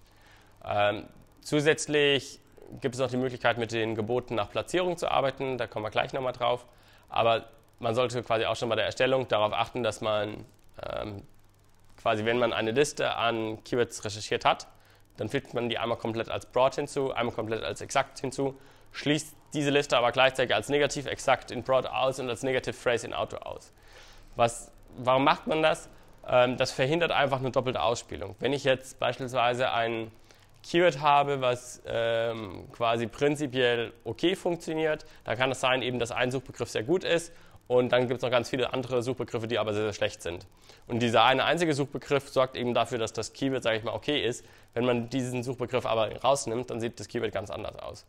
[0.63, 1.07] Ähm,
[1.41, 2.39] zusätzlich
[2.81, 5.57] gibt es noch die Möglichkeit, mit den Geboten nach Platzierung zu arbeiten.
[5.57, 6.67] Da kommen wir gleich nochmal drauf.
[7.09, 7.45] Aber
[7.79, 10.45] man sollte quasi auch schon bei der Erstellung darauf achten, dass man
[10.81, 11.23] ähm,
[12.01, 14.67] quasi, wenn man eine Liste an Keywords recherchiert hat,
[15.17, 18.59] dann fügt man die einmal komplett als Broad hinzu, einmal komplett als Exakt hinzu,
[18.91, 23.05] schließt diese Liste aber gleichzeitig als negativ exakt in Broad aus und als Negative Phrase
[23.07, 23.71] in Auto aus.
[24.35, 25.89] Was, warum macht man das?
[26.27, 28.35] Ähm, das verhindert einfach eine doppelte Ausspielung.
[28.39, 30.11] Wenn ich jetzt beispielsweise ein
[30.63, 36.31] Keyword habe, was ähm, quasi prinzipiell okay funktioniert, dann kann es sein, eben, dass ein
[36.31, 37.31] Suchbegriff sehr gut ist
[37.67, 40.45] und dann gibt es noch ganz viele andere Suchbegriffe, die aber sehr, sehr schlecht sind.
[40.87, 44.23] Und dieser eine einzige Suchbegriff sorgt eben dafür, dass das Keyword, sage ich mal, okay
[44.23, 44.45] ist.
[44.73, 48.05] Wenn man diesen Suchbegriff aber rausnimmt, dann sieht das Keyword ganz anders aus.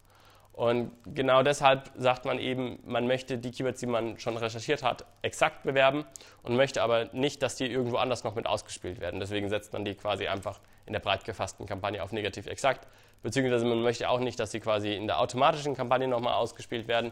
[0.54, 5.04] Und genau deshalb sagt man eben, man möchte die Keywords, die man schon recherchiert hat,
[5.20, 6.04] exakt bewerben
[6.44, 9.18] und möchte aber nicht, dass die irgendwo anders noch mit ausgespielt werden.
[9.18, 12.86] Deswegen setzt man die quasi einfach in der breit gefassten Kampagne auf negativ exakt.
[13.24, 17.10] Beziehungsweise man möchte auch nicht, dass sie quasi in der automatischen Kampagne nochmal ausgespielt werden.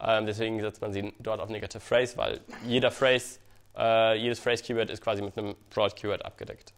[0.00, 3.38] Ähm, deswegen setzt man sie dort auf negative phrase, weil jeder Phrase,
[3.76, 6.72] äh, jedes Phrase-Keyword ist quasi mit einem Broad-Keyword abgedeckt.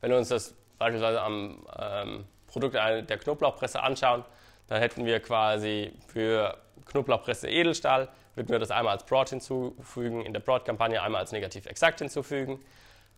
[0.00, 4.24] Wenn wir uns das beispielsweise am ähm, Produkt der Knoblauchpresse anschauen,
[4.68, 10.32] dann hätten wir quasi für Knoblauchpresse Edelstahl, würden wir das einmal als Broad hinzufügen, in
[10.32, 12.64] der Broad-Kampagne einmal als negativ exakt hinzufügen,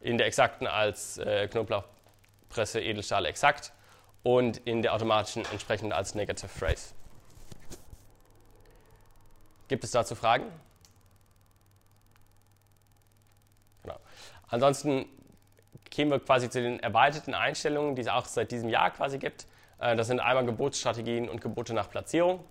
[0.01, 3.73] in der exakten als äh, Knoblauchpresse Edelstahl exakt
[4.23, 6.95] und in der automatischen entsprechend als Negative Phrase.
[9.73, 10.45] Gibt es dazu Fragen?
[13.83, 13.97] Genau.
[14.49, 15.07] Ansonsten
[15.91, 19.47] kämen wir quasi zu den erweiterten Einstellungen, die es auch seit diesem Jahr quasi gibt.
[19.79, 22.45] Äh, das sind einmal Gebotsstrategien und Gebote nach Platzierung.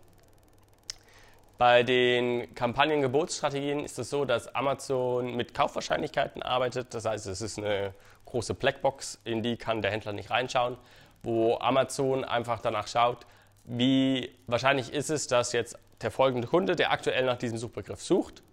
[1.60, 6.92] Bei den Kampagnengebotsstrategien ist es so, dass Amazon mit Kaufwahrscheinlichkeiten arbeitet.
[6.96, 7.94] Das heißt, es ist eine
[8.26, 10.76] große Blackbox, in die kann der Händler nicht reinschauen,
[11.22, 13.28] wo Amazon einfach danach schaut,
[13.66, 18.44] wie wahrscheinlich ist es, dass jetzt der folgende Kunde, der aktuell nach diesem Suchbegriff sucht,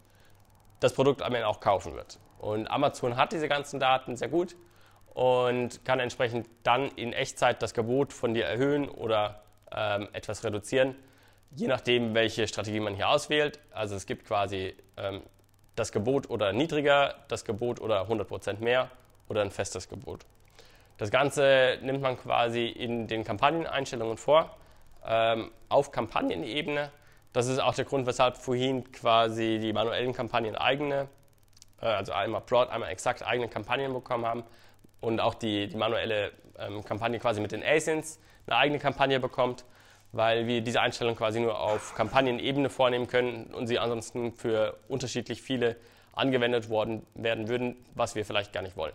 [0.81, 2.19] das Produkt am Ende auch kaufen wird.
[2.39, 4.57] Und Amazon hat diese ganzen Daten sehr gut
[5.15, 10.95] und kann entsprechend dann in Echtzeit das Gebot von dir erhöhen oder ähm, etwas reduzieren,
[11.51, 13.59] je nachdem, welche Strategie man hier auswählt.
[13.73, 15.23] Also es gibt quasi ähm,
[15.75, 18.91] das Gebot oder niedriger, das Gebot oder 100% mehr
[19.29, 20.25] oder ein festes Gebot.
[20.99, 24.57] Das Ganze nimmt man quasi in den Kampagneneinstellungen vor,
[25.07, 26.91] ähm, auf Kampagnenebene.
[27.33, 31.09] Das ist auch der Grund, weshalb vorhin quasi die manuellen Kampagnen eigene,
[31.81, 34.45] äh, also einmal Broad, einmal exakt eigene Kampagnen bekommen haben,
[35.01, 39.65] und auch die, die manuelle ähm, Kampagne quasi mit den ASINs eine eigene Kampagne bekommt,
[40.13, 45.43] weil wir diese Einstellung quasi nur auf Kampagnenebene vornehmen können und sie ansonsten für unterschiedlich
[45.43, 45.77] viele
[46.13, 48.95] angewendet worden, werden würden, was wir vielleicht gar nicht wollen.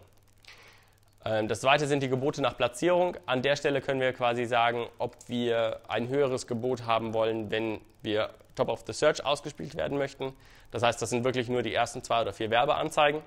[1.25, 3.17] Ähm, das zweite sind die Gebote nach Platzierung.
[3.25, 7.81] An der Stelle können wir quasi sagen, ob wir ein höheres Gebot haben wollen, wenn
[8.01, 10.33] wir Top of the Search ausgespielt werden möchten.
[10.71, 13.21] Das heißt, das sind wirklich nur die ersten zwei oder vier Werbeanzeigen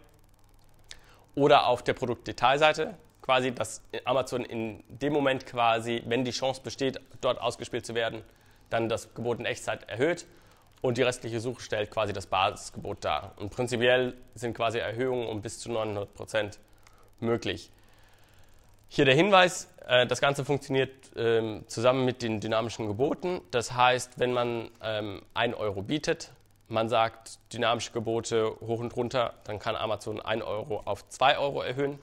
[1.35, 7.01] oder auf der Produktdetailseite, quasi, dass Amazon in dem Moment quasi, wenn die Chance besteht,
[7.21, 8.23] dort ausgespielt zu werden,
[8.71, 10.27] dann das Gebot in Echtzeit erhöht
[10.81, 13.33] und die restliche Suche stellt quasi das Basisgebot dar.
[13.37, 16.59] Und prinzipiell sind quasi Erhöhungen um bis zu 900 Prozent
[17.21, 17.71] möglich.
[18.89, 23.41] Hier der Hinweis, äh, das Ganze funktioniert ähm, zusammen mit den dynamischen Geboten.
[23.51, 26.33] Das heißt, wenn man ähm, 1 Euro bietet,
[26.69, 31.63] man sagt dynamische Gebote hoch und runter, dann kann Amazon 1 Euro auf 2 Euro
[31.63, 31.99] erhöhen.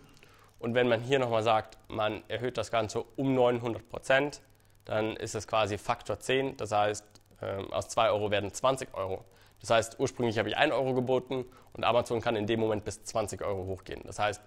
[0.60, 4.42] Und wenn man hier nochmal sagt, man erhöht das Ganze um 900 Prozent,
[4.86, 6.58] dann ist es quasi Faktor 10.
[6.58, 7.06] Das heißt,
[7.42, 9.26] ähm, aus 2 Euro werden 20 Euro.
[9.60, 13.04] Das heißt, ursprünglich habe ich 1 Euro geboten und Amazon kann in dem Moment bis
[13.04, 14.02] 20 Euro hochgehen.
[14.06, 14.42] Das heißt,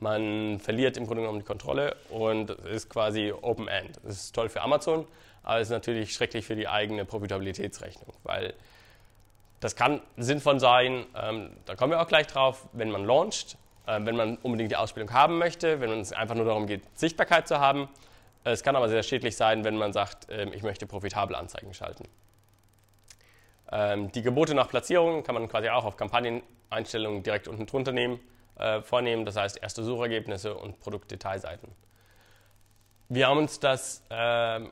[0.00, 3.96] man verliert im Grunde genommen die Kontrolle und ist quasi Open End.
[4.04, 5.06] Das ist toll für Amazon,
[5.42, 8.54] aber es ist natürlich schrecklich für die eigene Profitabilitätsrechnung, weil
[9.60, 13.56] das kann sinnvoll sein, ähm, da kommen wir auch gleich drauf, wenn man launcht,
[13.86, 17.48] äh, wenn man unbedingt die Ausbildung haben möchte, wenn es einfach nur darum geht, Sichtbarkeit
[17.48, 17.88] zu haben.
[18.44, 22.04] Es kann aber sehr schädlich sein, wenn man sagt, äh, ich möchte profitable Anzeigen schalten.
[23.70, 28.20] Ähm, die Gebote nach Platzierung kann man quasi auch auf Kampagneneinstellungen direkt unten drunter nehmen,
[28.58, 31.70] äh, vornehmen, das heißt erste Suchergebnisse und Produktdetailseiten.
[33.08, 34.70] Wir haben uns das ähm,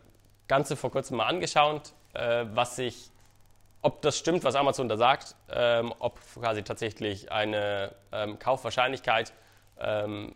[0.48, 3.10] Ganze vor kurzem mal angeschaut, äh, was sich
[3.86, 9.32] ob das stimmt, was Amazon da sagt, ähm, ob quasi tatsächlich eine ähm, Kaufwahrscheinlichkeit
[9.78, 10.34] ähm,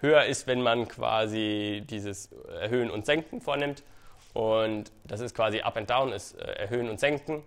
[0.00, 3.84] höher ist, wenn man quasi dieses Erhöhen und Senken vornimmt.
[4.32, 7.44] Und das ist quasi Up and Down, ist äh, Erhöhen und Senken.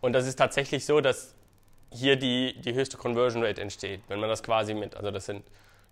[0.00, 1.34] Und das ist tatsächlich so, dass
[1.94, 4.02] hier die, die höchste Conversion Rate entsteht.
[4.08, 5.44] Wenn man das quasi mit, also das sind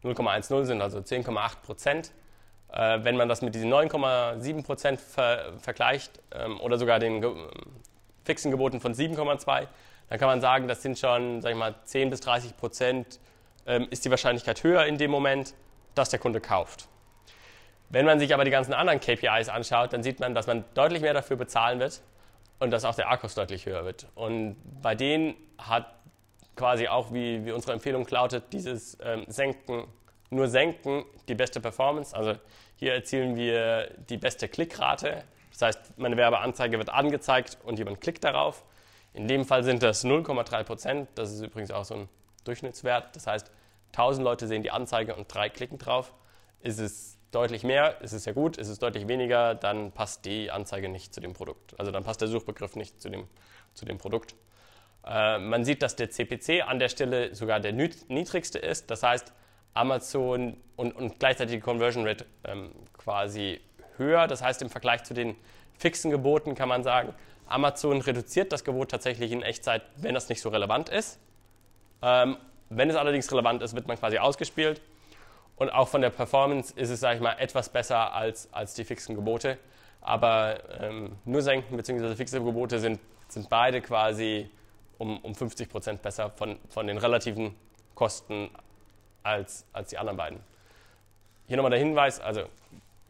[0.03, 2.13] 0,10 sind, also 10,8 Prozent.
[2.73, 7.25] Äh, wenn man das mit diesen 9,7 Prozent ver vergleicht ähm, oder sogar den
[8.25, 9.69] fixen Geboten von 7,2,
[10.09, 13.21] dann kann man sagen, das sind schon, sag ich mal, 10 bis 30 Prozent
[13.67, 15.55] ähm, ist die Wahrscheinlichkeit höher in dem Moment,
[15.95, 16.89] dass der Kunde kauft.
[17.91, 21.03] Wenn man sich aber die ganzen anderen KPIs anschaut, dann sieht man, dass man deutlich
[21.03, 22.01] mehr dafür bezahlen wird
[22.63, 24.07] und dass auch der Akkus deutlich höher wird.
[24.15, 25.95] Und bei denen hat
[26.57, 29.85] quasi auch, wie, wie unsere Empfehlung lautet, dieses ähm, Senken,
[30.31, 32.17] nur Senken die beste Performance.
[32.17, 32.35] Also
[32.77, 38.25] hier erzielen wir die beste Klickrate das heißt, meine Werbeanzeige wird angezeigt und jemand klickt
[38.25, 38.65] darauf.
[39.15, 41.09] In dem Fall sind das 0,3 Prozent.
[41.15, 42.09] Das ist übrigens auch so ein
[42.45, 43.15] Durchschnittswert.
[43.15, 43.51] Das heißt,
[43.93, 46.15] 1000 Leute sehen die Anzeige und drei klicken drauf.
[46.61, 50.51] Ist es deutlich mehr, ist es ja gut, ist es deutlich weniger, dann passt die
[50.51, 51.79] Anzeige nicht zu dem Produkt.
[51.79, 53.27] Also dann passt der Suchbegriff nicht zu dem,
[53.75, 54.35] zu dem Produkt.
[55.05, 58.91] Äh, man sieht, dass der CPC an der Stelle sogar der niedrigste ist.
[58.91, 59.33] Das heißt,
[59.75, 63.61] Amazon und, und gleichzeitig die Conversion Rate ähm, quasi
[63.97, 64.27] höher.
[64.27, 65.35] Das heißt, im Vergleich zu den
[65.79, 67.15] fixen Geboten kann man sagen,
[67.47, 71.19] Amazon reduziert das Gebot tatsächlich in Echtzeit, wenn das nicht so relevant ist.
[72.03, 72.37] Ähm,
[72.69, 74.81] wenn es allerdings relevant ist, wird man quasi ausgespielt.
[75.63, 78.83] Und auch von der Performance ist es, sage ich mal, etwas besser als, als die
[78.83, 79.59] fixen Gebote.
[80.01, 82.17] Aber ähm, nur senken bzw.
[82.17, 82.99] fixe Gebote sind,
[83.29, 84.51] sind beide quasi
[84.99, 87.55] um, um 50 Prozent besser von, von den relativen
[87.95, 88.51] Kosten
[89.23, 90.41] als, als die anderen beiden.
[91.47, 92.47] Hier nochmal der Hinweis, also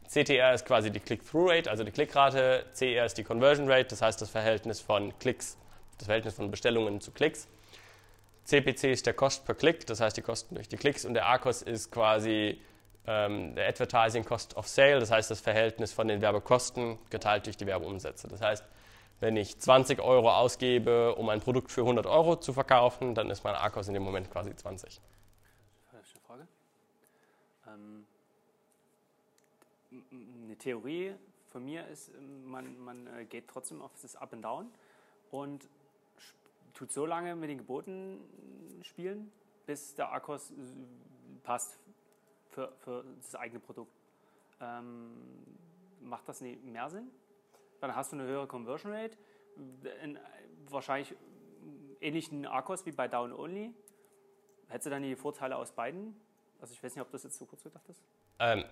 [0.06, 4.20] CTR ist quasi die Click-Through-Rate, also die Klickrate, CR ist die Conversion Rate, das heißt
[4.20, 5.56] das Verhältnis von Klicks,
[5.96, 7.48] das Verhältnis von Bestellungen zu Klicks.
[8.44, 11.28] CPC ist der Cost per Klick, das heißt die Kosten durch die Klicks und der
[11.28, 12.60] ACOS ist quasi
[13.06, 17.56] ähm, der Advertising Cost of Sale, das heißt das Verhältnis von den Werbekosten geteilt durch
[17.56, 18.28] die Werbeumsätze.
[18.28, 18.64] Das heißt,
[19.20, 23.44] wenn ich 20 Euro ausgebe, um ein Produkt für 100 Euro zu verkaufen, dann ist
[23.44, 25.00] mein ACOS in dem Moment quasi 20.
[26.26, 26.48] Frage.
[27.66, 28.06] Ähm,
[30.44, 31.14] eine Theorie
[31.50, 32.10] von mir ist,
[32.44, 34.70] man, man äh, geht trotzdem auf das Up and Down
[35.30, 35.68] und
[36.82, 38.18] tut so lange mit den Geboten
[38.82, 39.30] spielen,
[39.66, 40.52] bis der Akkus
[41.44, 41.78] passt
[42.48, 43.92] für, für das eigene Produkt.
[44.60, 45.12] Ähm,
[46.00, 47.08] macht das nicht mehr Sinn?
[47.80, 49.16] Dann hast du eine höhere Conversion Rate,
[50.02, 50.18] in,
[50.68, 51.14] wahrscheinlich
[52.00, 53.72] ähnlichen Akkus wie bei Down Only.
[54.66, 56.16] Hättest du dann die Vorteile aus beiden?
[56.60, 58.02] Also ich weiß nicht, ob das jetzt so kurz gedacht ist.
[58.40, 58.64] Ähm,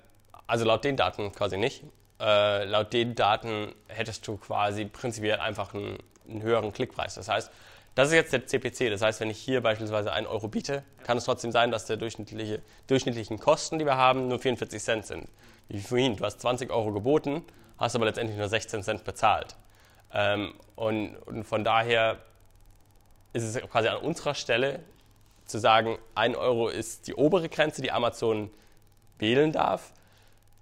[0.48, 1.84] also laut den Daten quasi nicht.
[2.18, 7.14] Äh, laut den Daten hättest du quasi prinzipiell einfach einen, einen höheren Klickpreis.
[7.14, 7.52] Das heißt,
[8.00, 8.90] das ist jetzt der CPC.
[8.90, 11.98] Das heißt, wenn ich hier beispielsweise 1 Euro biete, kann es trotzdem sein, dass die
[11.98, 15.28] durchschnittliche, durchschnittlichen Kosten, die wir haben, nur 44 Cent sind.
[15.68, 17.44] Wie vorhin, du hast 20 Euro geboten,
[17.76, 19.54] hast aber letztendlich nur 16 Cent bezahlt.
[20.14, 22.18] Ähm, und, und von daher
[23.34, 24.80] ist es quasi an unserer Stelle
[25.44, 28.50] zu sagen, 1 Euro ist die obere Grenze, die Amazon
[29.18, 29.92] wählen darf.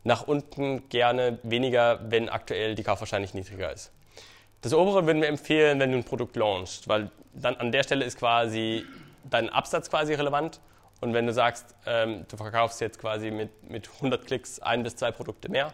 [0.03, 3.92] Nach unten gerne weniger, wenn aktuell die Kaufwahrscheinlichkeit niedriger ist.
[4.61, 8.05] Das obere würden wir empfehlen, wenn du ein Produkt launchst, weil dann an der Stelle
[8.05, 8.85] ist quasi
[9.25, 10.61] dein Absatz quasi relevant.
[11.01, 14.97] Und wenn du sagst, ähm, du verkaufst jetzt quasi mit, mit 100 Klicks ein bis
[14.97, 15.73] zwei Produkte mehr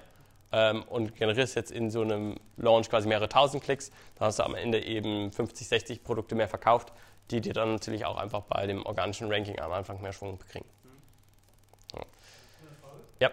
[0.53, 4.42] ähm, und generierst jetzt in so einem Launch quasi mehrere tausend Klicks, dann hast du
[4.42, 6.92] am Ende eben 50, 60 Produkte mehr verkauft,
[7.31, 10.68] die dir dann natürlich auch einfach bei dem organischen Ranking am Anfang mehr Schwung bekriegen.
[13.20, 13.31] Ja.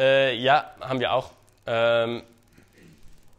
[0.00, 1.30] Äh, ja, haben wir auch.
[1.66, 2.22] Ähm,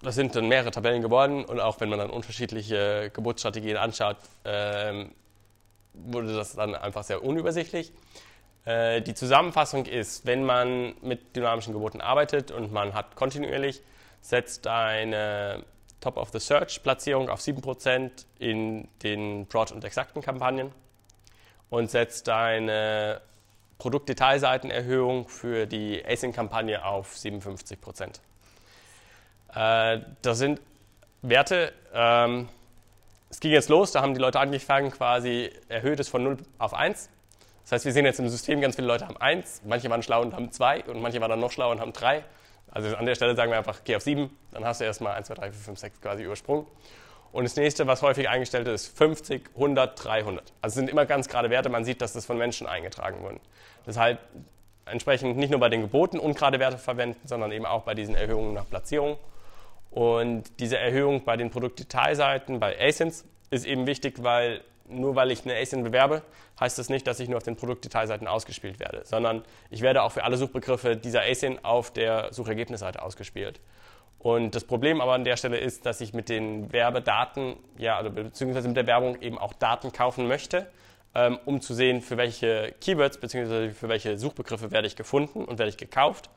[0.03, 5.11] das sind dann mehrere Tabellen geworden und auch wenn man dann unterschiedliche Geburtsstrategien anschaut, ähm,
[5.93, 7.91] wurde das dann einfach sehr unübersichtlich.
[8.65, 13.81] Äh, die Zusammenfassung ist, wenn man mit dynamischen Geboten arbeitet und man hat kontinuierlich,
[14.21, 15.63] setzt eine
[15.99, 20.71] Top-of-the-Search-Platzierung auf 7% in den Broad- und exakten Kampagnen
[21.71, 23.21] und setzt eine
[23.81, 28.21] Produktdetailseitenerhöhung für die Async-Kampagne auf 57 Prozent.
[29.55, 30.61] Äh, das sind
[31.23, 32.47] Werte, ähm,
[33.31, 36.75] es ging jetzt los, da haben die Leute angefangen, quasi erhöht es von 0 auf
[36.75, 37.09] 1.
[37.63, 40.21] Das heißt, wir sehen jetzt im System, ganz viele Leute haben 1, manche waren schlau
[40.21, 42.23] und haben 2 und manche waren dann noch schlauer und haben 3.
[42.69, 45.25] Also an der Stelle sagen wir einfach, geh auf 7, dann hast du erstmal 1,
[45.25, 46.67] 2, 3, 4, 5, 6 quasi übersprungen.
[47.31, 50.53] Und das nächste, was häufig eingestellt ist, 50, 100, 300.
[50.61, 53.39] Also sind immer ganz gerade Werte, man sieht, dass das von Menschen eingetragen wurden.
[53.85, 54.19] Deshalb
[54.85, 58.53] entsprechend nicht nur bei den Geboten ungerade Werte verwenden, sondern eben auch bei diesen Erhöhungen
[58.53, 59.17] nach Platzierung.
[59.91, 65.43] Und diese Erhöhung bei den Produktdetailseiten, bei ASINs, ist eben wichtig, weil nur weil ich
[65.45, 66.21] eine ASIN bewerbe,
[66.59, 70.11] heißt das nicht, dass ich nur auf den Produktdetailseiten ausgespielt werde, sondern ich werde auch
[70.11, 73.59] für alle Suchbegriffe dieser ASIN auf der Suchergebnisseite ausgespielt.
[74.21, 78.11] Und das Problem aber an der Stelle ist, dass ich mit den Werbedaten, ja, also
[78.11, 80.67] beziehungsweise mit der Werbung eben auch Daten kaufen möchte
[81.13, 83.71] ähm, um zu sehen, für welche Keywords bzw.
[83.71, 86.29] für welche Suchbegriffe werde ich gefunden und werde ich gekauft.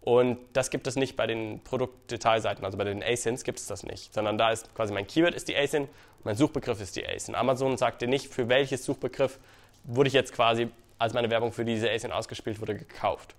[0.00, 3.82] Und das gibt es nicht bei den Produktdetailseiten, also bei den ASINs gibt es das
[3.82, 5.88] nicht, sondern da ist quasi mein Keyword ist die ASIN,
[6.22, 7.34] mein Suchbegriff ist die ASIN.
[7.34, 9.38] Amazon sagt dir nicht, für welches Suchbegriff
[9.82, 13.34] wurde ich jetzt quasi, als meine Werbung für diese ASIN ausgespielt wurde, gekauft.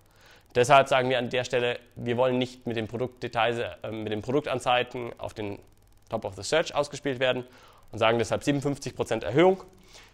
[0.56, 4.22] Deshalb sagen wir an der Stelle, wir wollen nicht mit den Produktdetails, äh, mit den
[4.22, 5.60] Produktanzeigen auf den
[6.10, 7.44] Top of the Search ausgespielt werden
[7.92, 9.64] und sagen deshalb 57% Erhöhung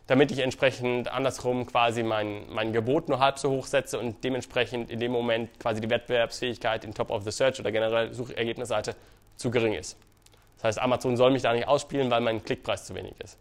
[0.07, 4.89] damit ich entsprechend andersrum quasi mein, mein Gebot nur halb so hoch setze und dementsprechend
[4.89, 8.95] in dem Moment quasi die Wettbewerbsfähigkeit in Top of the Search oder generell Suchergebnisseite
[9.37, 9.93] zu gering ist.
[9.93, 13.37] Das Das heißt, Amazon soll mich da nicht ausspielen, weil mein Klickpreis zu wenig ist.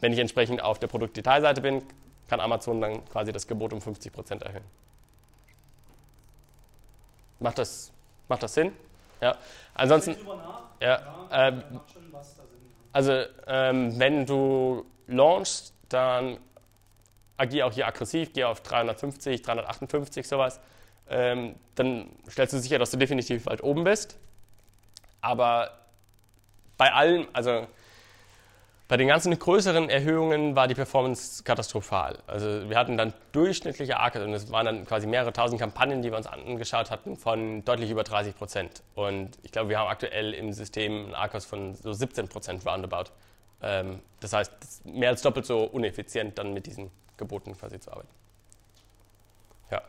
[0.00, 1.82] Wenn ich entsprechend auf der Produktdetailseite bin,
[2.28, 4.64] kann Amazon dann quasi das Gebot um 50% erhöhen.
[7.42, 7.92] Macht das,
[8.28, 8.72] macht das Sinn?
[9.20, 9.36] Ja.
[9.74, 10.16] Ansonsten,
[10.80, 11.62] ja, ähm,
[12.92, 16.38] also ähm, wenn du launchst, dann
[17.36, 20.60] agier auch hier aggressiv, geh auf 350, 358, sowas.
[21.08, 24.18] Ähm, dann stellst du sicher, dass du definitiv weit oben bist.
[25.20, 25.70] Aber
[26.76, 27.66] bei allen, also
[28.92, 32.18] bei den ganzen größeren Erhöhungen war die Performance katastrophal.
[32.26, 36.10] Also wir hatten dann durchschnittliche ARCs und es waren dann quasi mehrere tausend Kampagnen, die
[36.10, 38.82] wir uns angeschaut hatten, von deutlich über 30 Prozent.
[38.94, 43.12] Und ich glaube, wir haben aktuell im System einen ARCOS von so 17 Prozent roundabout.
[43.62, 48.10] Ähm, das heißt, mehr als doppelt so uneffizient dann mit diesen Geboten quasi zu arbeiten.
[49.70, 49.80] Ja.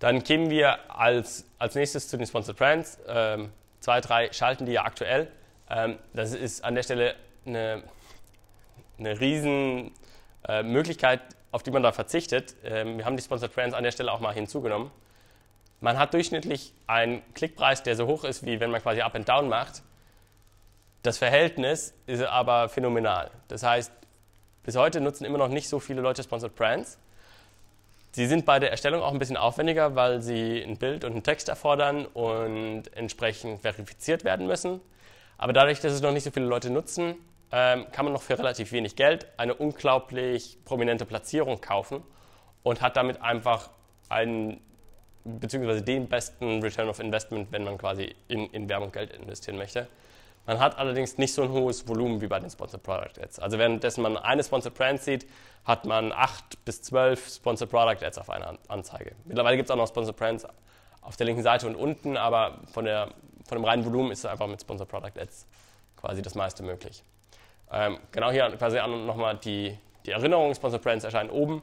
[0.00, 2.98] Dann kämen wir als, als nächstes zu den Sponsored Brands.
[3.06, 5.28] Ähm, zwei, drei schalten die ja aktuell.
[5.70, 7.14] Ähm, das ist an der Stelle
[7.46, 7.84] eine
[8.98, 9.92] eine riesen
[10.46, 11.20] äh, Möglichkeit,
[11.52, 12.54] auf die man da verzichtet.
[12.64, 14.90] Ähm, wir haben die Sponsored Brands an der Stelle auch mal hinzugenommen.
[15.80, 19.28] Man hat durchschnittlich einen Klickpreis, der so hoch ist, wie wenn man quasi Up and
[19.28, 19.82] Down macht.
[21.02, 23.30] Das Verhältnis ist aber phänomenal.
[23.48, 23.92] Das heißt,
[24.62, 26.98] bis heute nutzen immer noch nicht so viele Leute Sponsored Brands.
[28.12, 31.22] Sie sind bei der Erstellung auch ein bisschen aufwendiger, weil sie ein Bild und einen
[31.22, 34.80] Text erfordern und entsprechend verifiziert werden müssen.
[35.36, 37.16] Aber dadurch, dass es noch nicht so viele Leute nutzen,
[37.56, 42.02] ähm, kann man noch für relativ wenig Geld eine unglaublich prominente Platzierung kaufen
[42.64, 43.70] und hat damit einfach
[44.08, 44.60] einen,
[45.22, 49.86] beziehungsweise den besten Return of Investment, wenn man quasi in, in Werbung Geld investieren möchte.
[50.46, 53.38] Man hat allerdings nicht so ein hohes Volumen wie bei den Sponsored Product Ads.
[53.38, 55.24] Also währenddessen man eine Sponsored Brand sieht,
[55.64, 59.12] hat man 8 bis 12 Sponsored Product Ads auf einer Anzeige.
[59.26, 60.44] Mittlerweile gibt es auch noch Sponsored Brands
[61.02, 63.14] auf der linken Seite und unten, aber von, der,
[63.46, 65.46] von dem reinen Volumen ist einfach mit Sponsored Product Ads
[65.96, 67.04] quasi das meiste möglich.
[67.72, 71.62] Ähm, genau hier quasi nochmal die, die Erinnerungen, Sponsor Brands erscheinen oben,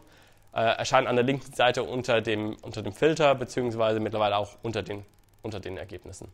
[0.53, 4.83] äh, erscheinen an der linken Seite unter dem, unter dem Filter, beziehungsweise mittlerweile auch unter
[4.83, 5.05] den,
[5.41, 6.31] unter den Ergebnissen.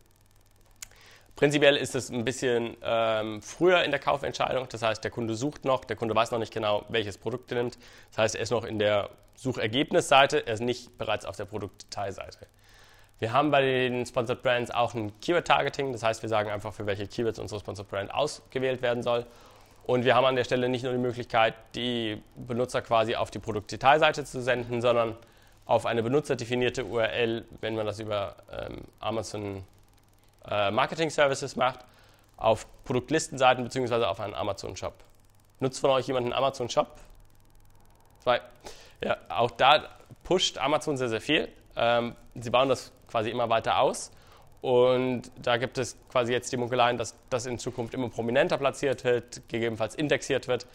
[1.36, 5.64] Prinzipiell ist es ein bisschen ähm, früher in der Kaufentscheidung, das heißt, der Kunde sucht
[5.64, 7.78] noch, der Kunde weiß noch nicht genau, welches Produkt er nimmt.
[8.10, 12.48] Das heißt, er ist noch in der Suchergebnisseite, er ist nicht bereits auf der Produktdetailseite.
[13.20, 16.86] Wir haben bei den Sponsored Brands auch ein Keyword-Targeting, das heißt, wir sagen einfach, für
[16.86, 19.24] welche Keywords unsere Sponsored Brand ausgewählt werden soll.
[19.88, 23.38] Und wir haben an der Stelle nicht nur die Möglichkeit, die Benutzer quasi auf die
[23.38, 25.16] Produktdetailseite zu senden, sondern
[25.64, 29.64] auf eine benutzerdefinierte URL, wenn man das über ähm, Amazon
[30.46, 31.80] äh, Marketing Services macht,
[32.36, 34.04] auf Produktlistenseiten bzw.
[34.04, 34.92] auf einen Amazon Shop.
[35.58, 37.00] Nutzt von euch jemand einen Amazon Shop?
[38.20, 38.42] Zwei.
[39.02, 39.88] Ja, auch da
[40.22, 41.48] pusht Amazon sehr, sehr viel.
[41.76, 44.10] Ähm, sie bauen das quasi immer weiter aus.
[44.60, 49.04] Und da gibt es quasi jetzt die Munkeleien, dass das in Zukunft immer prominenter platziert
[49.04, 50.66] wird, gegebenenfalls indexiert wird.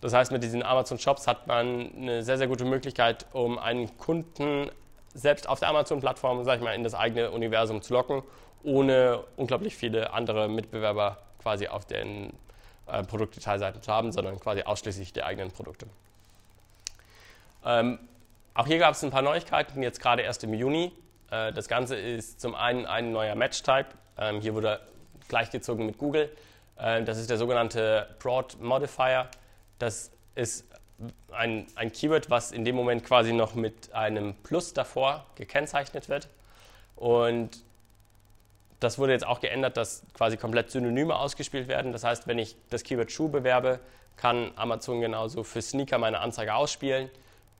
[0.00, 3.96] Das heißt, mit diesen Amazon Shops hat man eine sehr, sehr gute Möglichkeit, um einen
[3.98, 4.70] Kunden
[5.14, 8.22] selbst auf der Amazon-Plattform, sag ich mal, in das eigene Universum zu locken,
[8.62, 12.32] ohne unglaublich viele andere Mitbewerber quasi auf den
[12.86, 15.86] äh, Produktdetailseiten zu haben, sondern quasi ausschließlich die eigenen Produkte.
[17.64, 17.98] Ähm,
[18.54, 20.92] auch hier gab es ein paar Neuigkeiten, jetzt gerade erst im Juni.
[21.30, 23.88] Äh, das Ganze ist zum einen ein neuer Match-Type.
[24.18, 24.80] Ähm, hier wurde
[25.28, 26.30] gleichgezogen mit Google.
[26.78, 29.28] Äh, das ist der sogenannte Broad Modifier.
[29.78, 30.66] Das ist
[31.32, 36.28] ein, ein Keyword, was in dem Moment quasi noch mit einem Plus davor gekennzeichnet wird.
[36.96, 37.64] Und
[38.80, 41.92] das wurde jetzt auch geändert, dass quasi komplett Synonyme ausgespielt werden.
[41.92, 43.80] Das heißt, wenn ich das Keyword Schuh bewerbe,
[44.16, 47.10] kann Amazon genauso für Sneaker meine Anzeige ausspielen.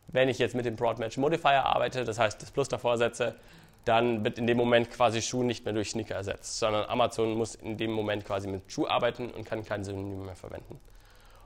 [0.09, 3.37] Wenn ich jetzt mit dem Broad Match Modifier arbeite, das heißt das Plus davor setze,
[3.85, 7.55] dann wird in dem Moment quasi Schuh nicht mehr durch Sneaker ersetzt, sondern Amazon muss
[7.55, 10.79] in dem Moment quasi mit Schuh arbeiten und kann kein Synonym mehr verwenden.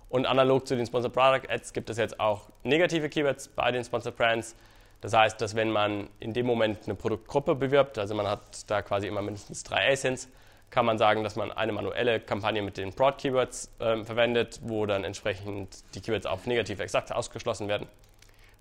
[0.09, 3.85] Und analog zu den Sponsored Product Ads gibt es jetzt auch negative Keywords bei den
[3.85, 4.55] Sponsored Brands.
[5.01, 8.82] Das heißt, dass wenn man in dem Moment eine Produktgruppe bewirbt, also man hat da
[8.82, 10.28] quasi immer mindestens drei ASINs,
[10.70, 14.87] kann man sagen, dass man eine manuelle Kampagne mit den Broad Keywords äh, verwendet, wo
[14.87, 17.87] dann entsprechend die Keywords auf negativ exakt ausgeschlossen werden,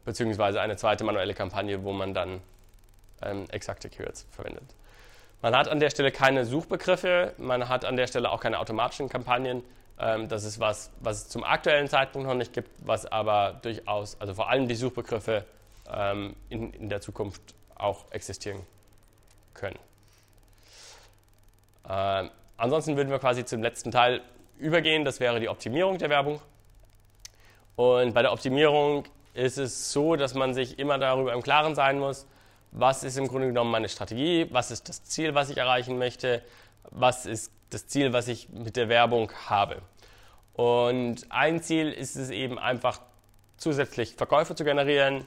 [0.06, 2.42] beziehungsweise eine zweite manuelle Kampagne, wo man dann
[3.24, 4.76] ähm, exakte Keywords verwendet.
[5.42, 9.10] Man hat an der Stelle keine Suchbegriffe, man hat an der Stelle auch keine automatischen
[9.10, 9.64] Kampagnen.
[10.00, 14.20] Ähm, das ist was, was es zum aktuellen Zeitpunkt noch nicht gibt, was aber durchaus,
[14.20, 15.46] also vor allem die Suchbegriffe
[15.92, 17.42] ähm, in, in der Zukunft
[17.76, 18.62] auch existieren
[19.54, 19.78] können.
[21.90, 24.22] Ähm, ansonsten würden wir quasi zum letzten Teil
[24.58, 26.40] übergehen, das wäre die Optimierung der Werbung.
[27.76, 32.00] Und bei der Optimierung ist es so, dass man sich immer darüber im Klaren sein
[32.00, 32.28] muss,
[32.74, 36.42] was ist im Grunde genommen meine Strategie, was ist das Ziel, was ich erreichen möchte,
[36.90, 39.82] was ist das Ziel, was ich mit der Werbung habe.
[40.54, 43.00] Und ein Ziel ist es eben einfach
[43.58, 45.26] zusätzlich Verkäufe zu generieren,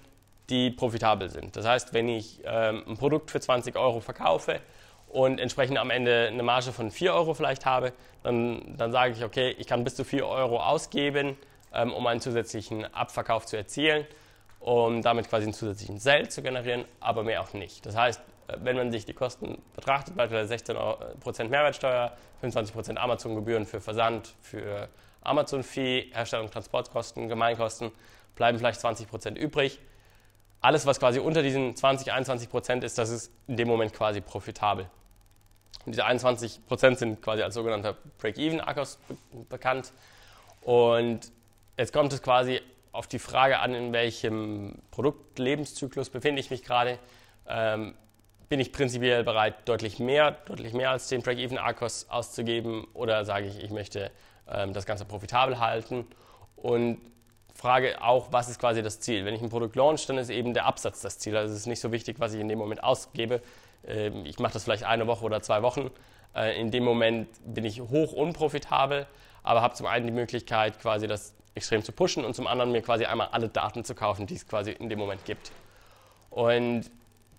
[0.50, 1.56] die profitabel sind.
[1.56, 4.60] Das heißt, wenn ich ähm, ein Produkt für 20 Euro verkaufe
[5.08, 7.92] und entsprechend am Ende eine Marge von 4 Euro vielleicht habe,
[8.22, 11.36] dann, dann sage ich, okay, ich kann bis zu 4 Euro ausgeben,
[11.72, 14.06] ähm, um einen zusätzlichen Abverkauf zu erzielen,
[14.66, 17.86] um damit quasi einen zusätzlichen Sale zu generieren, aber mehr auch nicht.
[17.86, 23.80] Das heißt, äh, wenn man sich die Kosten betrachtet, beispielsweise 16% Mehrwertsteuer, 25% Amazon-Gebühren für
[23.80, 24.88] Versand, für
[25.22, 27.92] Amazon-Fee, Herstellung, Transportkosten, Gemeinkosten,
[28.34, 29.78] bleiben vielleicht 20% übrig.
[30.60, 34.90] Alles, was quasi unter diesen 20, 21% ist, das ist in dem Moment quasi profitabel.
[35.84, 38.98] Und diese 21% sind quasi als sogenannter Break-Even-Akkurs
[39.48, 39.92] bekannt.
[40.62, 41.30] Und
[41.78, 42.60] jetzt kommt es quasi
[42.96, 46.98] auf die Frage an, in welchem Produktlebenszyklus befinde ich mich gerade.
[47.48, 47.94] Ähm,
[48.48, 53.62] bin ich prinzipiell bereit, deutlich mehr, deutlich mehr als den Break-Even-Arkos auszugeben oder sage ich,
[53.62, 54.10] ich möchte
[54.48, 56.06] ähm, das Ganze profitabel halten
[56.56, 57.00] und
[57.54, 59.24] frage auch, was ist quasi das Ziel.
[59.24, 61.36] Wenn ich ein Produkt launch, dann ist eben der Absatz das Ziel.
[61.36, 63.42] Also es ist nicht so wichtig, was ich in dem Moment ausgebe.
[63.86, 65.90] Ähm, ich mache das vielleicht eine Woche oder zwei Wochen.
[66.34, 69.06] Äh, in dem Moment bin ich hoch unprofitabel,
[69.42, 72.82] aber habe zum einen die Möglichkeit, quasi das extrem zu pushen und zum anderen mir
[72.82, 75.50] quasi einmal alle Daten zu kaufen, die es quasi in dem Moment gibt.
[76.30, 76.90] Und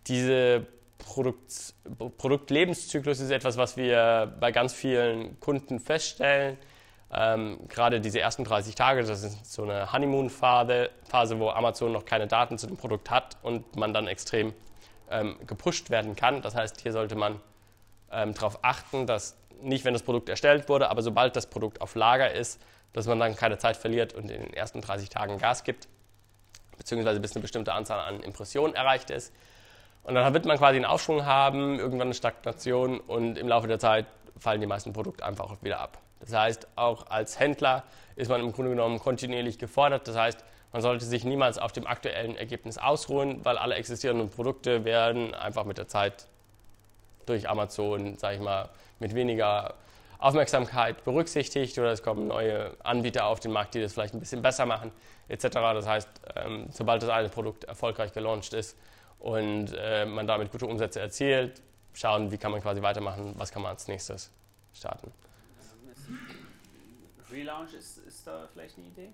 [0.07, 0.65] diese
[0.97, 1.73] Produkt,
[2.17, 6.57] Produktlebenszyklus ist etwas, was wir bei ganz vielen Kunden feststellen.
[7.13, 12.03] Ähm, gerade diese ersten 30 Tage, das ist so eine Honeymoon-Phase, Phase, wo Amazon noch
[12.03, 14.53] keine Daten zu dem Produkt hat und man dann extrem
[15.09, 16.41] ähm, gepusht werden kann.
[16.41, 17.39] Das heißt, hier sollte man
[18.11, 21.95] ähm, darauf achten, dass nicht, wenn das Produkt erstellt wurde, aber sobald das Produkt auf
[21.95, 22.61] Lager ist,
[22.93, 25.87] dass man dann keine Zeit verliert und in den ersten 30 Tagen Gas gibt,
[26.77, 29.33] beziehungsweise bis eine bestimmte Anzahl an Impressionen erreicht ist.
[30.03, 33.79] Und dann wird man quasi einen Aufschwung haben, irgendwann eine Stagnation und im Laufe der
[33.79, 34.05] Zeit
[34.39, 35.97] fallen die meisten Produkte einfach wieder ab.
[36.19, 37.83] Das heißt, auch als Händler
[38.15, 40.07] ist man im Grunde genommen kontinuierlich gefordert.
[40.07, 44.85] Das heißt, man sollte sich niemals auf dem aktuellen Ergebnis ausruhen, weil alle existierenden Produkte
[44.85, 46.27] werden einfach mit der Zeit
[47.25, 48.69] durch Amazon, sage ich mal,
[48.99, 49.75] mit weniger
[50.19, 54.41] Aufmerksamkeit berücksichtigt oder es kommen neue Anbieter auf den Markt, die das vielleicht ein bisschen
[54.41, 54.91] besser machen,
[55.27, 55.47] etc.
[55.47, 58.77] Das heißt, ähm, sobald das eine Produkt erfolgreich gelauncht ist,
[59.19, 61.61] und äh, man damit gute Umsätze erzielt,
[61.93, 64.31] schauen, wie kann man quasi weitermachen, was kann man als nächstes
[64.73, 65.11] starten.
[67.31, 69.09] Relaunch ist, ist da vielleicht eine Idee?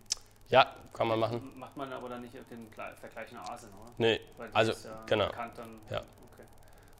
[0.49, 1.57] Ja, kann man machen.
[1.57, 3.91] Macht man aber dann nicht den Vergleich nach Asien, oder?
[3.97, 4.19] Nee,
[4.53, 5.27] also ja genau.
[5.27, 5.99] Bekannt, dann, ja.
[5.99, 6.43] Okay.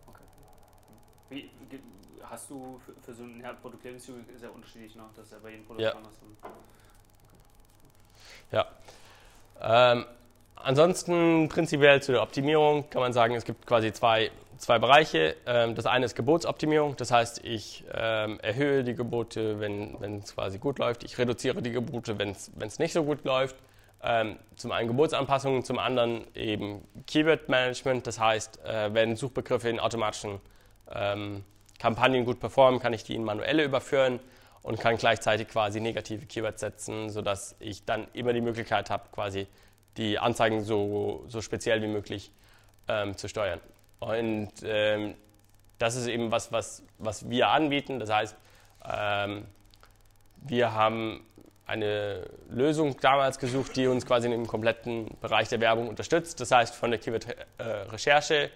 [0.07, 0.23] okay.
[1.29, 1.51] Wie,
[2.29, 5.03] hast du für, für so ein ja, Produktlebenszyklus ist ja unterschiedlich, ne?
[5.15, 5.91] das ist ja bei jedem Produkt ja.
[5.91, 6.13] anders.
[6.41, 6.51] Okay.
[8.51, 8.67] Ja.
[9.91, 10.05] Ähm,
[10.63, 15.35] Ansonsten prinzipiell zu der Optimierung kann man sagen, es gibt quasi zwei, zwei Bereiche.
[15.45, 20.59] Ähm, das eine ist Gebotsoptimierung, das heißt, ich ähm, erhöhe die Gebote, wenn, es quasi
[20.59, 21.03] gut läuft.
[21.03, 23.57] Ich reduziere die Gebote, wenn es nicht so gut läuft.
[24.01, 29.81] Ähm, zum einen Gebotsanpassungen, zum anderen eben Keyword Management, das heißt, äh, wenn Suchbegriffe in
[29.81, 30.39] automatischen
[31.83, 34.21] Kampagnen gut performen, kann ich die in manuelle überführen
[34.61, 39.47] und kann gleichzeitig quasi negative Keywords setzen, sodass ich dann immer die Möglichkeit habe, quasi
[39.97, 42.31] die Anzeigen so, so speziell wie möglich
[42.87, 43.59] ähm, zu steuern.
[43.99, 45.15] Und ähm,
[45.77, 47.99] das ist eben was, was, was wir anbieten.
[47.99, 48.37] Das heißt,
[48.89, 49.43] ähm,
[50.37, 51.19] wir haben
[51.65, 56.39] eine Lösung damals gesucht, die uns quasi im kompletten Bereich der Werbung unterstützt.
[56.39, 58.51] Das heißt, von der Keyword-Recherche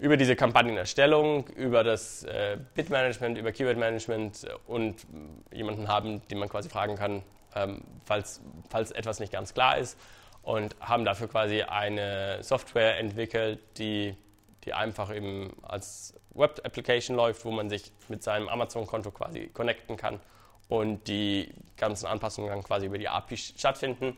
[0.00, 5.06] über diese Kampagnenerstellung, über das äh, Bid-Management, über Keyword-Management und
[5.52, 7.22] jemanden haben, den man quasi fragen kann,
[7.54, 8.40] ähm, falls,
[8.70, 9.98] falls etwas nicht ganz klar ist
[10.42, 14.16] und haben dafür quasi eine Software entwickelt, die,
[14.64, 20.18] die einfach eben als Web-Application läuft, wo man sich mit seinem Amazon-Konto quasi connecten kann
[20.68, 24.16] und die ganzen Anpassungen dann quasi über die API stattfinden.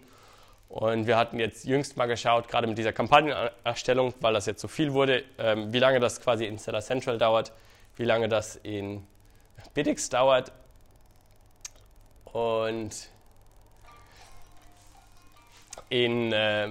[0.73, 4.69] Und wir hatten jetzt jüngst mal geschaut, gerade mit dieser Kampagnenerstellung, weil das jetzt so
[4.69, 7.53] viel wurde, ähm, wie lange das quasi in Seller Central dauert,
[7.97, 9.07] wie lange das in
[9.75, 10.51] Biddix dauert.
[12.25, 13.11] Und
[15.91, 16.71] in äh,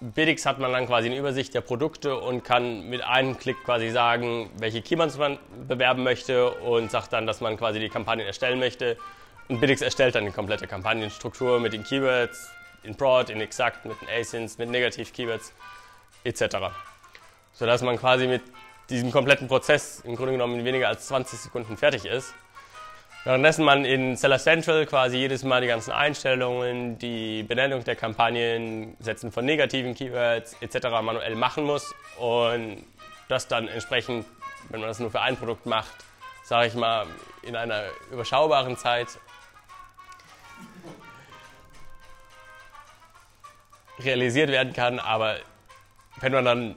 [0.00, 3.90] Biddix hat man dann quasi eine Übersicht der Produkte und kann mit einem Klick quasi
[3.90, 5.38] sagen, welche Keywords man
[5.68, 8.96] bewerben möchte und sagt dann, dass man quasi die Kampagnen erstellen möchte.
[9.48, 12.50] Und Biddix erstellt dann die komplette Kampagnenstruktur mit den Keywords,
[12.84, 15.52] in Broad, in Exakt, mit den Asins, mit Negativ-Keywords
[16.24, 16.56] etc.
[17.52, 18.42] Sodass man quasi mit
[18.90, 22.34] diesem kompletten Prozess im Grunde genommen in weniger als 20 Sekunden fertig ist
[23.24, 28.98] Währenddessen man in Seller Central quasi jedes Mal die ganzen Einstellungen, die Benennung der Kampagnen,
[29.00, 30.88] Setzen von negativen Keywords etc.
[31.02, 32.84] manuell machen muss und
[33.30, 34.26] das dann entsprechend,
[34.68, 35.94] wenn man das nur für ein Produkt macht,
[36.44, 37.06] sage ich mal,
[37.40, 39.08] in einer überschaubaren Zeit
[43.98, 44.98] realisiert werden kann.
[44.98, 45.36] Aber
[46.20, 46.76] wenn man dann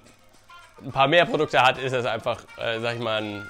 [0.83, 3.49] ein paar mehr Produkte hat, ist das einfach, äh, sag ich mal, ein,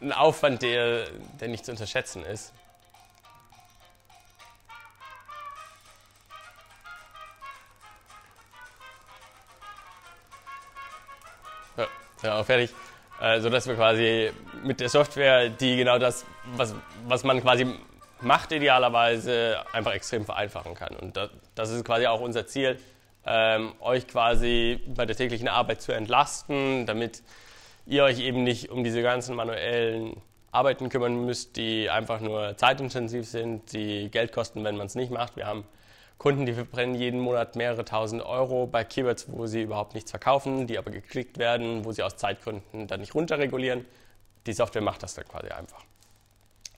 [0.00, 1.06] ein Aufwand, der,
[1.40, 2.52] der nicht zu unterschätzen ist.
[12.22, 12.74] Ja, auch fertig.
[13.20, 14.30] Äh, sodass wir quasi
[14.62, 16.24] mit der Software, die genau das,
[16.56, 16.74] was,
[17.06, 17.66] was man quasi
[18.20, 20.96] macht, idealerweise einfach extrem vereinfachen kann.
[20.96, 22.78] Und das, das ist quasi auch unser Ziel,
[23.26, 27.22] ähm, euch quasi bei der täglichen Arbeit zu entlasten, damit
[27.86, 30.20] ihr euch eben nicht um diese ganzen manuellen
[30.52, 35.10] Arbeiten kümmern müsst, die einfach nur zeitintensiv sind, die Geld kosten, wenn man es nicht
[35.10, 35.36] macht.
[35.36, 35.64] Wir haben
[36.18, 40.66] Kunden, die verbrennen jeden Monat mehrere tausend Euro bei Keywords, wo sie überhaupt nichts verkaufen,
[40.66, 43.84] die aber geklickt werden, wo sie aus Zeitgründen dann nicht runterregulieren.
[44.46, 45.84] Die Software macht das dann quasi einfach.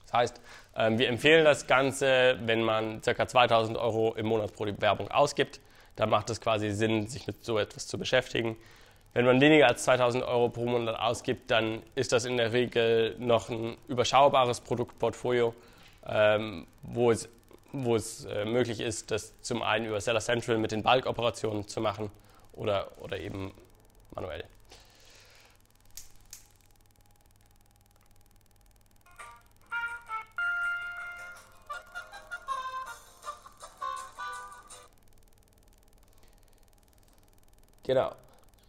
[0.03, 0.41] Das heißt,
[0.75, 3.27] wir empfehlen das Ganze, wenn man ca.
[3.27, 5.59] 2000 Euro im Monat pro Werbung ausgibt,
[5.95, 8.55] dann macht es quasi Sinn, sich mit so etwas zu beschäftigen.
[9.13, 13.15] Wenn man weniger als 2000 Euro pro Monat ausgibt, dann ist das in der Regel
[13.19, 15.53] noch ein überschaubares Produktportfolio,
[16.07, 17.27] ähm, wo es
[17.71, 21.81] wo es äh, möglich ist, das zum einen über Seller Central mit den Bulk-Operationen zu
[21.81, 22.09] machen
[22.53, 23.53] oder, oder eben
[24.15, 24.43] manuell.
[37.89, 38.11] Genau.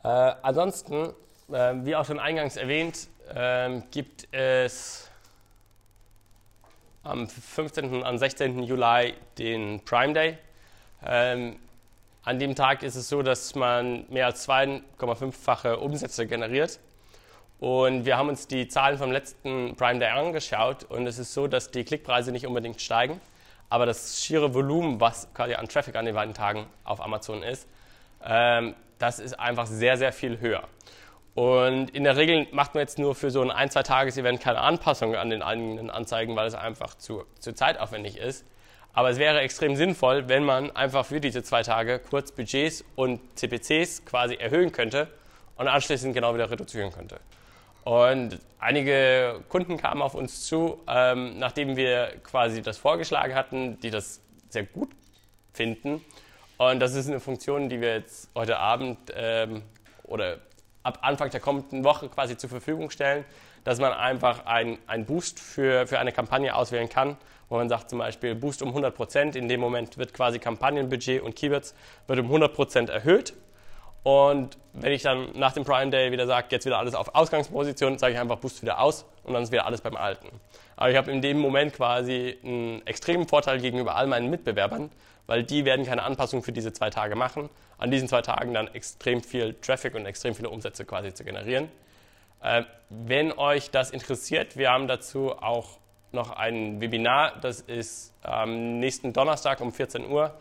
[0.02, 0.08] Äh,
[0.40, 1.12] ansonsten,
[1.52, 5.10] äh, wie auch schon eingangs erwähnt, äh, gibt es
[7.02, 7.96] am 15.
[7.96, 8.62] und am 16.
[8.62, 10.38] Juli den Prime Day.
[11.04, 11.58] Ähm,
[12.24, 16.80] an dem Tag ist es so, dass man mehr als 2,5-fache Umsätze generiert.
[17.58, 21.46] Und wir haben uns die Zahlen vom letzten Prime Day angeschaut und es ist so,
[21.46, 23.20] dass die Klickpreise nicht unbedingt steigen,
[23.68, 27.68] aber das schiere Volumen, was quasi an Traffic an den beiden Tagen auf Amazon ist,
[28.24, 30.68] ähm, das ist einfach sehr, sehr viel höher.
[31.34, 34.60] Und in der Regel macht man jetzt nur für so ein ein, zwei Tages-Event keine
[34.60, 38.44] Anpassungen an den eigenen Anzeigen, weil es einfach zu, zu zeitaufwendig ist.
[38.92, 43.20] Aber es wäre extrem sinnvoll, wenn man einfach für diese zwei Tage kurz Budgets und
[43.36, 45.08] CPCs quasi erhöhen könnte
[45.56, 47.20] und anschließend genau wieder reduzieren könnte.
[47.84, 53.90] Und einige Kunden kamen auf uns zu, ähm, nachdem wir quasi das vorgeschlagen hatten, die
[53.90, 54.90] das sehr gut
[55.52, 56.04] finden.
[56.60, 59.62] Und das ist eine Funktion, die wir jetzt heute Abend ähm,
[60.04, 60.40] oder
[60.82, 63.24] ab Anfang der kommenden Woche quasi zur Verfügung stellen,
[63.64, 67.16] dass man einfach einen Boost für, für eine Kampagne auswählen kann,
[67.48, 69.36] wo man sagt zum Beispiel Boost um 100 Prozent.
[69.36, 71.74] In dem Moment wird quasi Kampagnenbudget und Keywords
[72.06, 73.32] wird um 100 Prozent erhöht.
[74.02, 77.98] Und wenn ich dann nach dem Prime Day wieder sage, jetzt wieder alles auf Ausgangsposition,
[77.98, 80.28] sage ich einfach Boost wieder aus und dann ist wieder alles beim Alten.
[80.76, 84.90] Aber ich habe in dem Moment quasi einen extremen Vorteil gegenüber all meinen Mitbewerbern,
[85.26, 88.68] weil die werden keine Anpassung für diese zwei Tage machen an diesen zwei Tagen dann
[88.74, 91.68] extrem viel Traffic und extrem viele Umsätze quasi zu generieren.
[92.42, 95.78] Äh, wenn euch das interessiert, wir haben dazu auch
[96.12, 100.34] noch ein Webinar, das ist am nächsten Donnerstag um 14 Uhr.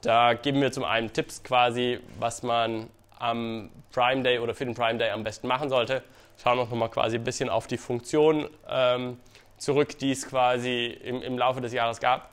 [0.00, 2.88] Da geben wir zum einen Tipps quasi, was man
[3.18, 6.02] am Prime Day oder für den Prime Day am besten machen sollte.
[6.42, 9.18] Schauen auch nochmal quasi ein bisschen auf die Funktion ähm,
[9.56, 12.32] zurück, die es quasi im, im Laufe des Jahres gab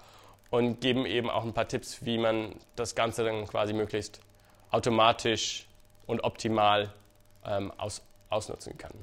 [0.52, 4.22] und geben eben auch ein paar Tipps, wie man das Ganze dann quasi möglichst
[4.72, 5.66] automatisch
[6.06, 6.94] und optimal
[7.46, 8.94] ähm, aus, ausnutzen kann.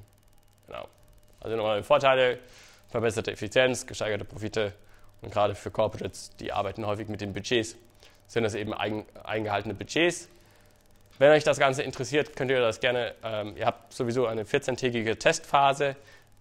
[0.66, 0.86] Genau.
[1.40, 2.38] Also nochmal Vorteile,
[2.88, 4.72] verbesserte Effizienz, gesteigerte Profite
[5.20, 7.76] und gerade für Corporates, die arbeiten häufig mit den Budgets,
[8.26, 10.28] sind das eben eingehaltene Budgets.
[11.18, 15.18] Wenn euch das Ganze interessiert, könnt ihr das gerne, ähm, ihr habt sowieso eine 14-tägige
[15.18, 15.96] Testphase.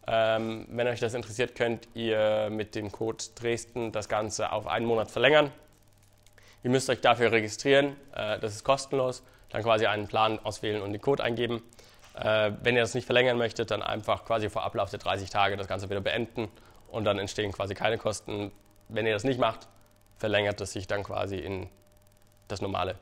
[0.07, 4.85] Ähm, wenn euch das interessiert, könnt ihr mit dem Code Dresden das Ganze auf einen
[4.85, 5.51] Monat verlängern.
[6.63, 10.93] Ihr müsst euch dafür registrieren, äh, das ist kostenlos, dann quasi einen Plan auswählen und
[10.93, 11.61] den Code eingeben.
[12.15, 15.57] Äh, wenn ihr das nicht verlängern möchtet, dann einfach quasi vor Ablauf der 30 Tage
[15.57, 16.49] das Ganze wieder beenden
[16.89, 18.51] und dann entstehen quasi keine Kosten.
[18.89, 19.67] Wenn ihr das nicht macht,
[20.17, 21.69] verlängert es sich dann quasi in
[22.47, 22.95] das normale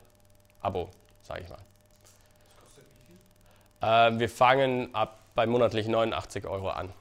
[0.61, 0.89] Abo,
[1.29, 1.59] sage ich mal.
[2.43, 3.87] Das kostet wie viel?
[3.87, 6.91] Äh, wir fangen ab bei monatlich 89 Euro an.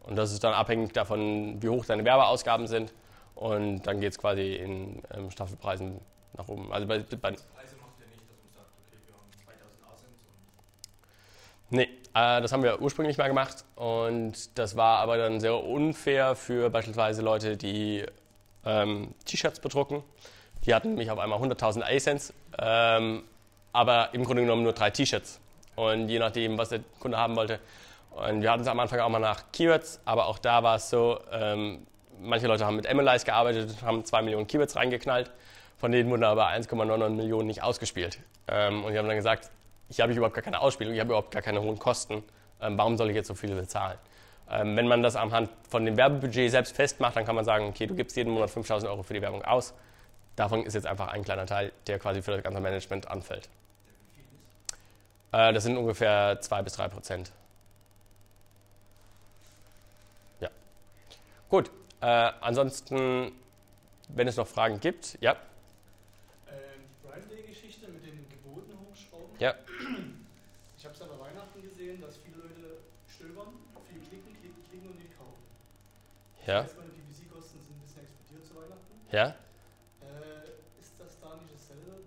[0.00, 2.94] Und das ist dann abhängig davon, wie hoch deine Werbeausgaben sind.
[3.34, 6.00] Und dann geht es quasi in ähm, Staffelpreisen
[6.36, 6.72] nach oben.
[6.72, 7.36] Also bei, bei Preise
[7.76, 10.24] macht ihr nicht, dass man sagt, okay, wir haben 2000 Asins
[11.70, 16.34] Nee, äh, das haben wir ursprünglich mal gemacht und das war aber dann sehr unfair
[16.34, 18.04] für beispielsweise Leute, die
[18.64, 20.02] ähm, T-Shirts bedrucken.
[20.64, 23.24] Die hatten nämlich auf einmal 100.000 ASINs, ähm,
[23.78, 25.38] aber im Grunde genommen nur drei T-Shirts.
[25.76, 27.60] Und je nachdem, was der Kunde haben wollte,
[28.10, 30.90] Und wir hatten es am Anfang auch mal nach Keywords, aber auch da war es
[30.90, 31.86] so, ähm,
[32.20, 35.30] manche Leute haben mit MLIs gearbeitet, haben 2 Millionen Keywords reingeknallt,
[35.78, 38.18] von denen wurden aber 1,99 Millionen nicht ausgespielt.
[38.48, 39.50] Ähm, und die haben dann gesagt,
[39.88, 42.24] ich habe überhaupt gar keine Ausspielung, ich habe überhaupt gar keine hohen Kosten,
[42.60, 43.98] ähm, warum soll ich jetzt so viel bezahlen?
[44.50, 47.86] Ähm, wenn man das anhand von dem Werbebudget selbst festmacht, dann kann man sagen, okay,
[47.86, 49.74] du gibst jeden Monat 5000 Euro für die Werbung aus.
[50.34, 53.48] Davon ist jetzt einfach ein kleiner Teil, der quasi für das ganze Management anfällt.
[55.32, 57.32] Äh, das sind ungefähr 2 bis 3 Prozent.
[60.40, 60.50] Ja.
[61.48, 61.70] Gut.
[62.00, 62.06] Äh,
[62.40, 63.32] ansonsten,
[64.08, 65.32] wenn es noch Fragen gibt, ja.
[66.48, 69.36] Ähm, die Prime Day-Geschichte mit den Geboten hochschrauben.
[69.38, 69.54] Ja.
[70.78, 72.78] Ich habe es ja bei Weihnachten gesehen, dass viele Leute
[73.12, 73.48] stöbern,
[73.90, 75.42] viel klicken, klicken, klicken und nicht kaufen.
[76.46, 76.62] Ja.
[76.62, 78.94] Ich weiß, meine PPC-Kosten sind ein bisschen explodiert zu Weihnachten.
[79.10, 79.34] Ja.
[80.00, 82.06] Äh, ist das da nicht dasselbe?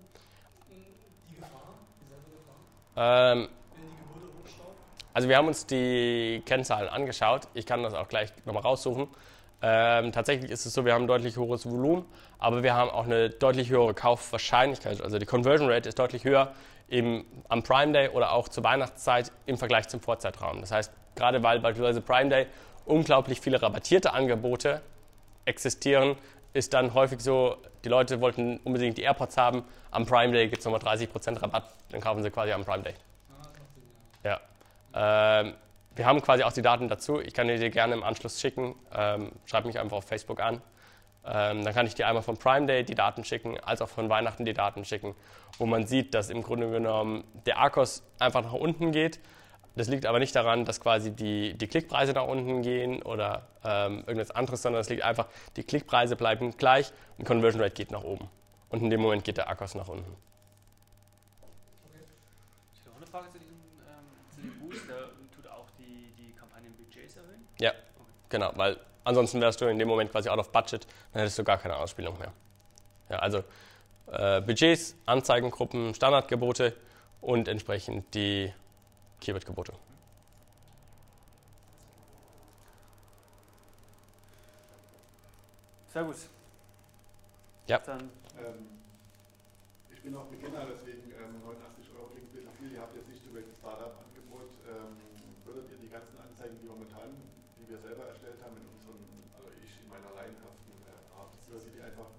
[0.72, 0.88] Hm,
[1.28, 2.64] Die Gefahr, dieselbe Gefahr,
[2.96, 3.48] Ähm?
[5.14, 7.42] Also wir haben uns die Kennzahlen angeschaut.
[7.54, 9.08] Ich kann das auch gleich nochmal raussuchen.
[9.60, 12.04] Ähm, tatsächlich ist es so, wir haben ein deutlich höheres Volumen,
[12.38, 15.00] aber wir haben auch eine deutlich höhere Kaufwahrscheinlichkeit.
[15.00, 16.52] Also die Conversion Rate ist deutlich höher
[16.88, 20.60] im, am Prime Day oder auch zur Weihnachtszeit im Vergleich zum Vorzeitraum.
[20.60, 22.46] Das heißt, gerade weil beispielsweise Prime Day
[22.86, 24.82] unglaublich viele rabattierte Angebote
[25.44, 26.16] existieren,
[26.52, 30.60] ist dann häufig so, die Leute wollten unbedingt die AirPods haben, am Prime Day gibt
[30.60, 32.94] es nochmal 30% Rabatt, dann kaufen sie quasi am Prime Day.
[34.24, 34.40] Ja.
[34.94, 35.54] Ähm,
[35.94, 37.20] wir haben quasi auch die Daten dazu.
[37.20, 38.74] Ich kann die dir gerne im Anschluss schicken.
[38.94, 40.62] Ähm, schreib mich einfach auf Facebook an.
[41.24, 44.08] Ähm, dann kann ich dir einmal von Prime Day die Daten schicken, als auch von
[44.08, 45.14] Weihnachten die Daten schicken,
[45.58, 49.20] wo man sieht, dass im Grunde genommen der Arkos einfach nach unten geht.
[49.74, 54.04] Das liegt aber nicht daran, dass quasi die, die Klickpreise nach unten gehen oder ähm,
[54.06, 58.04] irgendwas anderes, sondern es liegt einfach, die Klickpreise bleiben gleich und Conversion Rate geht nach
[58.04, 58.28] oben.
[58.68, 60.14] Und in dem Moment geht der Arkos nach unten.
[62.74, 64.88] Ich habe noch eine Frage zu diesem, ähm, zu dem Boost.
[64.88, 67.46] Der tut auch die, die Kampagnenbudgets erhöhen?
[67.58, 67.72] Ja,
[68.28, 71.44] genau, weil ansonsten wärst du in dem Moment quasi out of budget, dann hättest du
[71.44, 72.32] gar keine Ausspielung mehr.
[73.08, 73.42] Ja, also
[74.10, 76.74] äh, Budgets, Anzeigengruppen, Standardgebote
[77.20, 78.52] und entsprechend die
[79.22, 79.72] Keyword-Gebote.
[85.92, 86.16] Sehr gut.
[87.68, 87.78] Ja.
[87.78, 88.82] Dann Ähm,
[89.92, 92.72] ich bin auch Beginner, deswegen ähm, 89 Euro klingt ein bisschen viel.
[92.72, 94.50] Ihr habt jetzt nicht so welches Startup-Angebot.
[94.66, 94.98] Ähm,
[95.46, 97.14] würdet ihr die ganzen Anzeigen, die momentan,
[97.60, 98.98] die wir selber erstellt haben, in unseren,
[99.38, 102.10] also ich in meiner laienhaften äh, Art, würdet ihr die einfach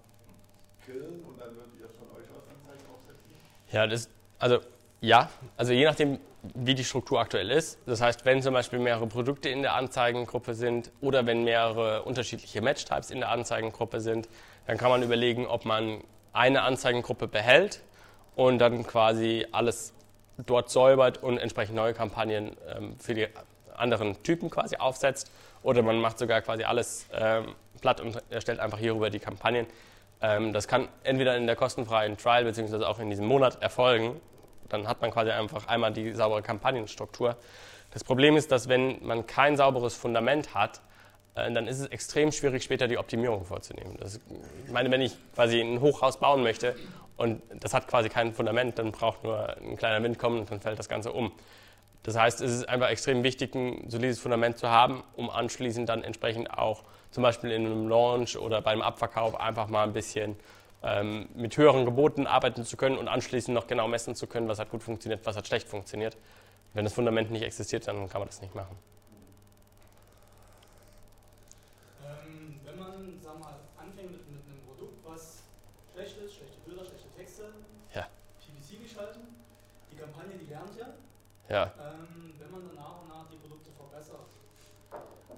[0.86, 3.28] killen und dann würdet ihr von euch aus Anzeigen aufsetzen?
[3.76, 4.08] Ja, das,
[4.39, 4.64] also
[5.01, 5.28] ja,
[5.58, 6.20] also je nachdem,
[6.54, 7.80] wie die Struktur aktuell ist.
[7.86, 12.62] Das heißt, wenn zum Beispiel mehrere Produkte in der Anzeigengruppe sind oder wenn mehrere unterschiedliche
[12.62, 14.28] Match-Types in der Anzeigengruppe sind,
[14.68, 17.82] dann kann man überlegen, ob man eine Anzeigengruppe behält
[18.36, 19.94] und dann quasi alles
[20.46, 23.28] dort säubert und entsprechend neue Kampagnen ähm, für die
[23.76, 25.32] anderen Typen quasi aufsetzt.
[25.62, 29.66] Oder man macht sogar quasi alles ähm, platt und erstellt einfach hierüber die Kampagnen.
[30.22, 34.20] Ähm, das kann entweder in der kostenfreien Trial beziehungsweise auch in diesem Monat erfolgen.
[34.74, 37.38] Dann hat man quasi einfach einmal die saubere Kampagnenstruktur.
[37.92, 40.82] Das Problem ist, dass wenn man kein sauberes Fundament hat,
[41.36, 43.96] äh, dann ist es extrem schwierig, später die Optimierung vorzunehmen.
[44.00, 44.20] Das,
[44.66, 46.76] ich meine, wenn ich quasi ein Hochhaus bauen möchte
[47.18, 50.60] und das hat quasi kein Fundament, dann braucht nur ein kleiner Wind kommen und dann
[50.60, 51.32] fällt das Ganze um.
[52.02, 56.04] Das heißt, es ist einfach extrem wichtig, ein solides Fundament zu haben, um anschließend dann
[56.04, 60.36] entsprechend auch zum Beispiel in einem Launch oder beim Abverkauf einfach mal ein bisschen
[60.84, 64.60] ähm, mit höheren Geboten arbeiten zu können und anschließend noch genau messen zu können, was
[64.60, 66.18] hat gut funktioniert, was hat schlecht funktioniert.
[66.74, 68.78] Wenn das Fundament nicht existiert, dann kann man das nicht machen.
[72.04, 75.44] Ähm, wenn man, sag mal, anfängt mit, mit einem Produkt, was
[75.94, 77.44] schlecht ist, schlechte Bilder, schlechte Texte,
[77.94, 78.08] Ja.
[78.42, 79.22] PPC geschalten,
[79.92, 80.88] die Kampagne, die lernt ja.
[81.50, 84.32] Ja, Ähm, wenn man dann nach und nach die Produkte verbessert,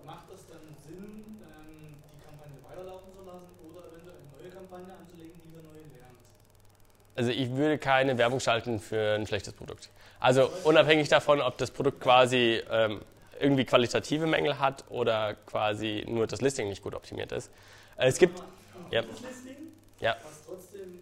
[0.06, 4.94] macht es dann Sinn, ähm, die Kampagne weiterlaufen zu lassen oder eventuell eine neue Kampagne
[4.94, 6.18] anzulegen, die wieder neu lernt?
[7.16, 9.90] Also ich würde keine Werbung schalten für ein schlechtes Produkt.
[10.20, 13.02] Also unabhängig davon, ob das Produkt quasi ähm,
[13.40, 17.52] irgendwie qualitative Mängel hat oder quasi nur das Listing nicht gut optimiert ist.
[17.98, 18.42] Äh, es gibt,
[18.92, 19.02] ja.
[19.02, 19.56] Listing,
[20.00, 20.16] Ja.
[20.24, 21.00] was trotzdem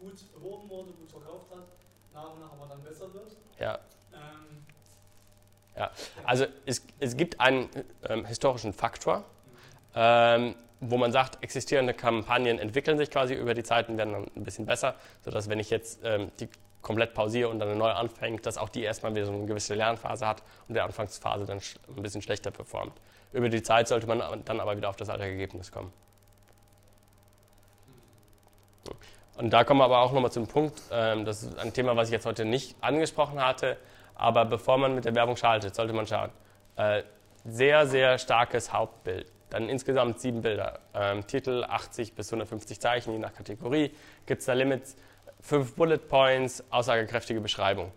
[0.00, 1.66] gut beworben wurde, gut verkauft hat,
[2.14, 3.36] nach und nach aber dann besser wird.
[3.58, 3.78] ja,
[4.14, 4.64] Ähm,
[5.76, 5.90] Ja,
[6.24, 7.68] also es, es gibt einen
[8.08, 9.24] ähm, historischen Faktor,
[9.94, 10.54] ähm,
[10.84, 14.44] wo man sagt, existierende Kampagnen entwickeln sich quasi über die Zeit und werden dann ein
[14.44, 16.48] bisschen besser, sodass wenn ich jetzt ähm, die
[16.82, 19.74] komplett pausiere und dann eine neue anfängt, dass auch die erstmal wieder so eine gewisse
[19.74, 21.60] Lernphase hat und der Anfangsphase dann
[21.96, 22.92] ein bisschen schlechter performt.
[23.32, 25.92] Über die Zeit sollte man dann aber wieder auf das alte Ergebnis kommen.
[29.36, 32.08] Und da kommen wir aber auch nochmal zum Punkt, ähm, das ist ein Thema, was
[32.08, 33.78] ich jetzt heute nicht angesprochen hatte,
[34.16, 36.30] aber bevor man mit der Werbung schaltet, sollte man schauen,
[36.76, 37.02] Äh,
[37.44, 39.30] sehr, sehr starkes Hauptbild.
[39.52, 40.78] Dann insgesamt sieben Bilder.
[40.94, 43.90] Ähm, Titel 80 bis 150 Zeichen, je nach Kategorie.
[44.24, 44.96] Gibt es da Limits?
[45.42, 47.92] Fünf Bullet Points, aussagekräftige Beschreibung.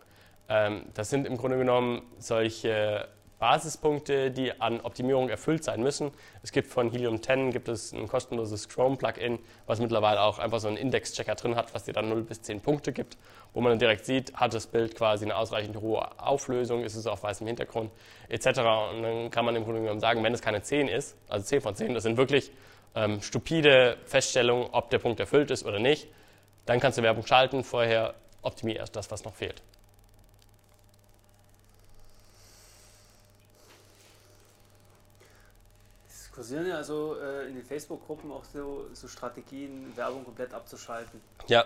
[0.49, 3.07] Ähm, das sind im Grunde genommen solche
[3.45, 6.09] Basispunkte, die an Optimierung erfüllt sein müssen.
[6.41, 9.37] Es gibt von Helium 10 gibt es ein kostenloses Chrome-Plugin,
[9.67, 12.61] was mittlerweile auch einfach so einen Index-Checker drin hat, was dir dann 0 bis 10
[12.61, 13.19] Punkte gibt,
[13.53, 17.05] wo man dann direkt sieht, hat das Bild quasi eine ausreichend hohe Auflösung, ist es
[17.05, 17.91] auf weißem Hintergrund
[18.29, 18.47] etc.
[18.47, 21.61] Und dann kann man im Grunde genommen sagen, wenn es keine 10 ist, also 10
[21.61, 22.51] von 10, das sind wirklich
[22.95, 26.07] ähm, stupide Feststellungen, ob der Punkt erfüllt ist oder nicht,
[26.65, 29.61] dann kannst du Werbung schalten, vorher optimier erst das, was noch fehlt.
[36.35, 41.21] Kursieren ja also äh, in den Facebook-Gruppen auch so, so, Strategien, Werbung komplett abzuschalten.
[41.47, 41.65] Ja.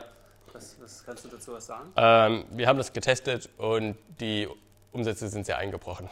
[0.53, 1.91] Was, was kannst du dazu was sagen?
[1.95, 4.47] Ähm, wir haben das getestet und die
[4.91, 6.09] Umsätze sind sehr eingebrochen.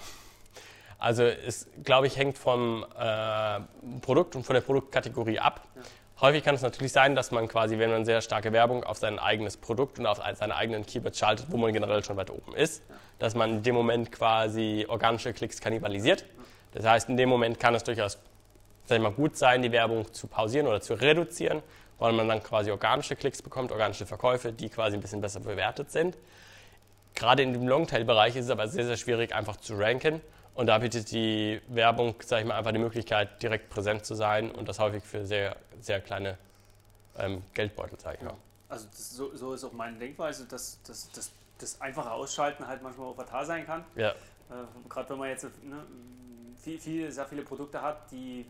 [1.00, 3.60] Also es, glaube ich, hängt vom äh,
[4.02, 5.68] Produkt und von der Produktkategorie ab.
[5.76, 5.82] Ja.
[6.22, 9.20] Häufig kann es natürlich sein, dass man quasi, wenn man sehr starke Werbung auf sein
[9.20, 12.82] eigenes Produkt und auf seine eigenen Keywords schaltet, wo man generell schon weit oben ist,
[13.20, 16.26] dass man in dem Moment quasi organische Klicks kannibalisiert.
[16.72, 18.18] Das heißt, in dem Moment kann es durchaus
[18.88, 21.62] sag ich mal, gut sein, die Werbung zu pausieren oder zu reduzieren,
[22.00, 25.92] weil man dann quasi organische Klicks bekommt, organische Verkäufe, die quasi ein bisschen besser bewertet
[25.92, 26.18] sind.
[27.14, 30.22] Gerade in dem Longtail-Bereich ist es aber sehr, sehr schwierig, einfach zu ranken.
[30.54, 34.52] Und da bietet die Werbung, sage ich mal, einfach die Möglichkeit, direkt präsent zu sein
[34.52, 36.38] und das häufig für sehr, sehr kleine
[37.18, 38.36] ähm, Geldbeutel, sage ich mal.
[38.70, 42.82] Also das, so, so, ist auch meine Denkweise, dass, dass, dass das einfache Ausschalten halt
[42.82, 43.86] manchmal auch fatal sein kann.
[43.96, 44.12] Ja.
[44.12, 44.14] Äh,
[44.90, 45.86] Gerade wenn man jetzt ne,
[46.64, 48.46] viel, viel, sehr viele Produkte hat, die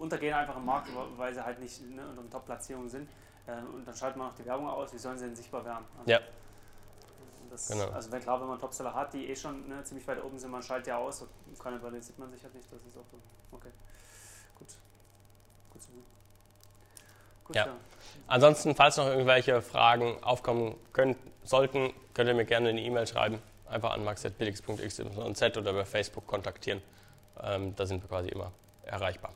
[0.00, 3.08] untergehen einfach im Markt, weil sie halt nicht ne, unter den Top-Platzierungen sind.
[3.46, 5.84] Äh, und dann schaltet man auch die Werbung aus, wie sollen sie denn sichtbar werden?
[5.98, 6.20] Also, ja.
[7.50, 7.88] Das, genau.
[7.90, 10.50] Also wenn, klar, wenn man Topseller hat, die eh schon ne, ziemlich weit oben sind,
[10.50, 11.24] man schaltet ja aus,
[11.62, 13.18] keine Weile sieht man sich halt nicht, das ist auch so.
[13.56, 13.70] Okay,
[14.56, 14.68] gut.
[15.70, 15.90] Gut zu
[17.44, 17.66] Gut, ja.
[17.66, 17.72] ja.
[18.28, 23.42] Ansonsten, falls noch irgendwelche Fragen aufkommen können, sollten, könnt ihr mir gerne eine E-Mail schreiben.
[23.68, 26.80] Einfach an max.bilix.xyz oder über Facebook kontaktieren.
[27.42, 28.52] Ähm, da sind wir quasi immer
[28.84, 29.32] erreichbar.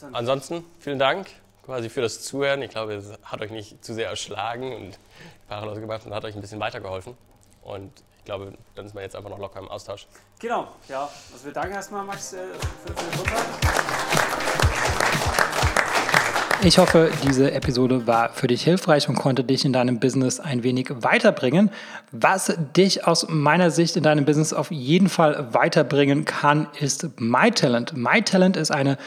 [0.00, 1.26] Dann Ansonsten vielen Dank
[1.64, 2.62] quasi für das Zuhören.
[2.62, 4.98] Ich glaube, es hat euch nicht zu sehr erschlagen und
[5.48, 7.16] parallel gemacht und hat euch ein bisschen weitergeholfen.
[7.62, 10.06] Und ich glaube, dann ist man jetzt einfach noch locker im Austausch.
[10.38, 11.08] Genau, ja.
[11.32, 13.44] Also wir danken erstmal, Max, äh, für, für den Vortrag.
[16.62, 20.62] Ich hoffe, diese Episode war für dich hilfreich und konnte dich in deinem Business ein
[20.62, 21.70] wenig weiterbringen.
[22.12, 27.96] Was dich aus meiner Sicht in deinem Business auf jeden Fall weiterbringen kann, ist MyTalent.
[27.96, 28.98] MyTalent ist eine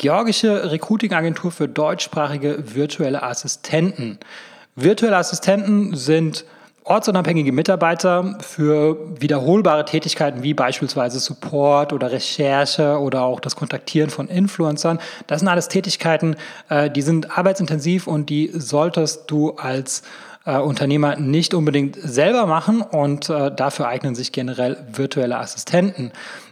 [0.00, 4.18] Georgische Recruiting-Agentur für deutschsprachige virtuelle Assistenten.
[4.74, 6.46] Virtuelle Assistenten sind
[6.84, 14.28] ortsunabhängige Mitarbeiter für wiederholbare Tätigkeiten wie beispielsweise Support oder Recherche oder auch das Kontaktieren von
[14.28, 15.00] Influencern.
[15.26, 16.36] Das sind alles Tätigkeiten,
[16.70, 20.02] äh, die sind arbeitsintensiv und die solltest du als
[20.46, 26.10] äh, Unternehmer nicht unbedingt selber machen und äh, dafür eignen sich generell virtuelle Assistenten.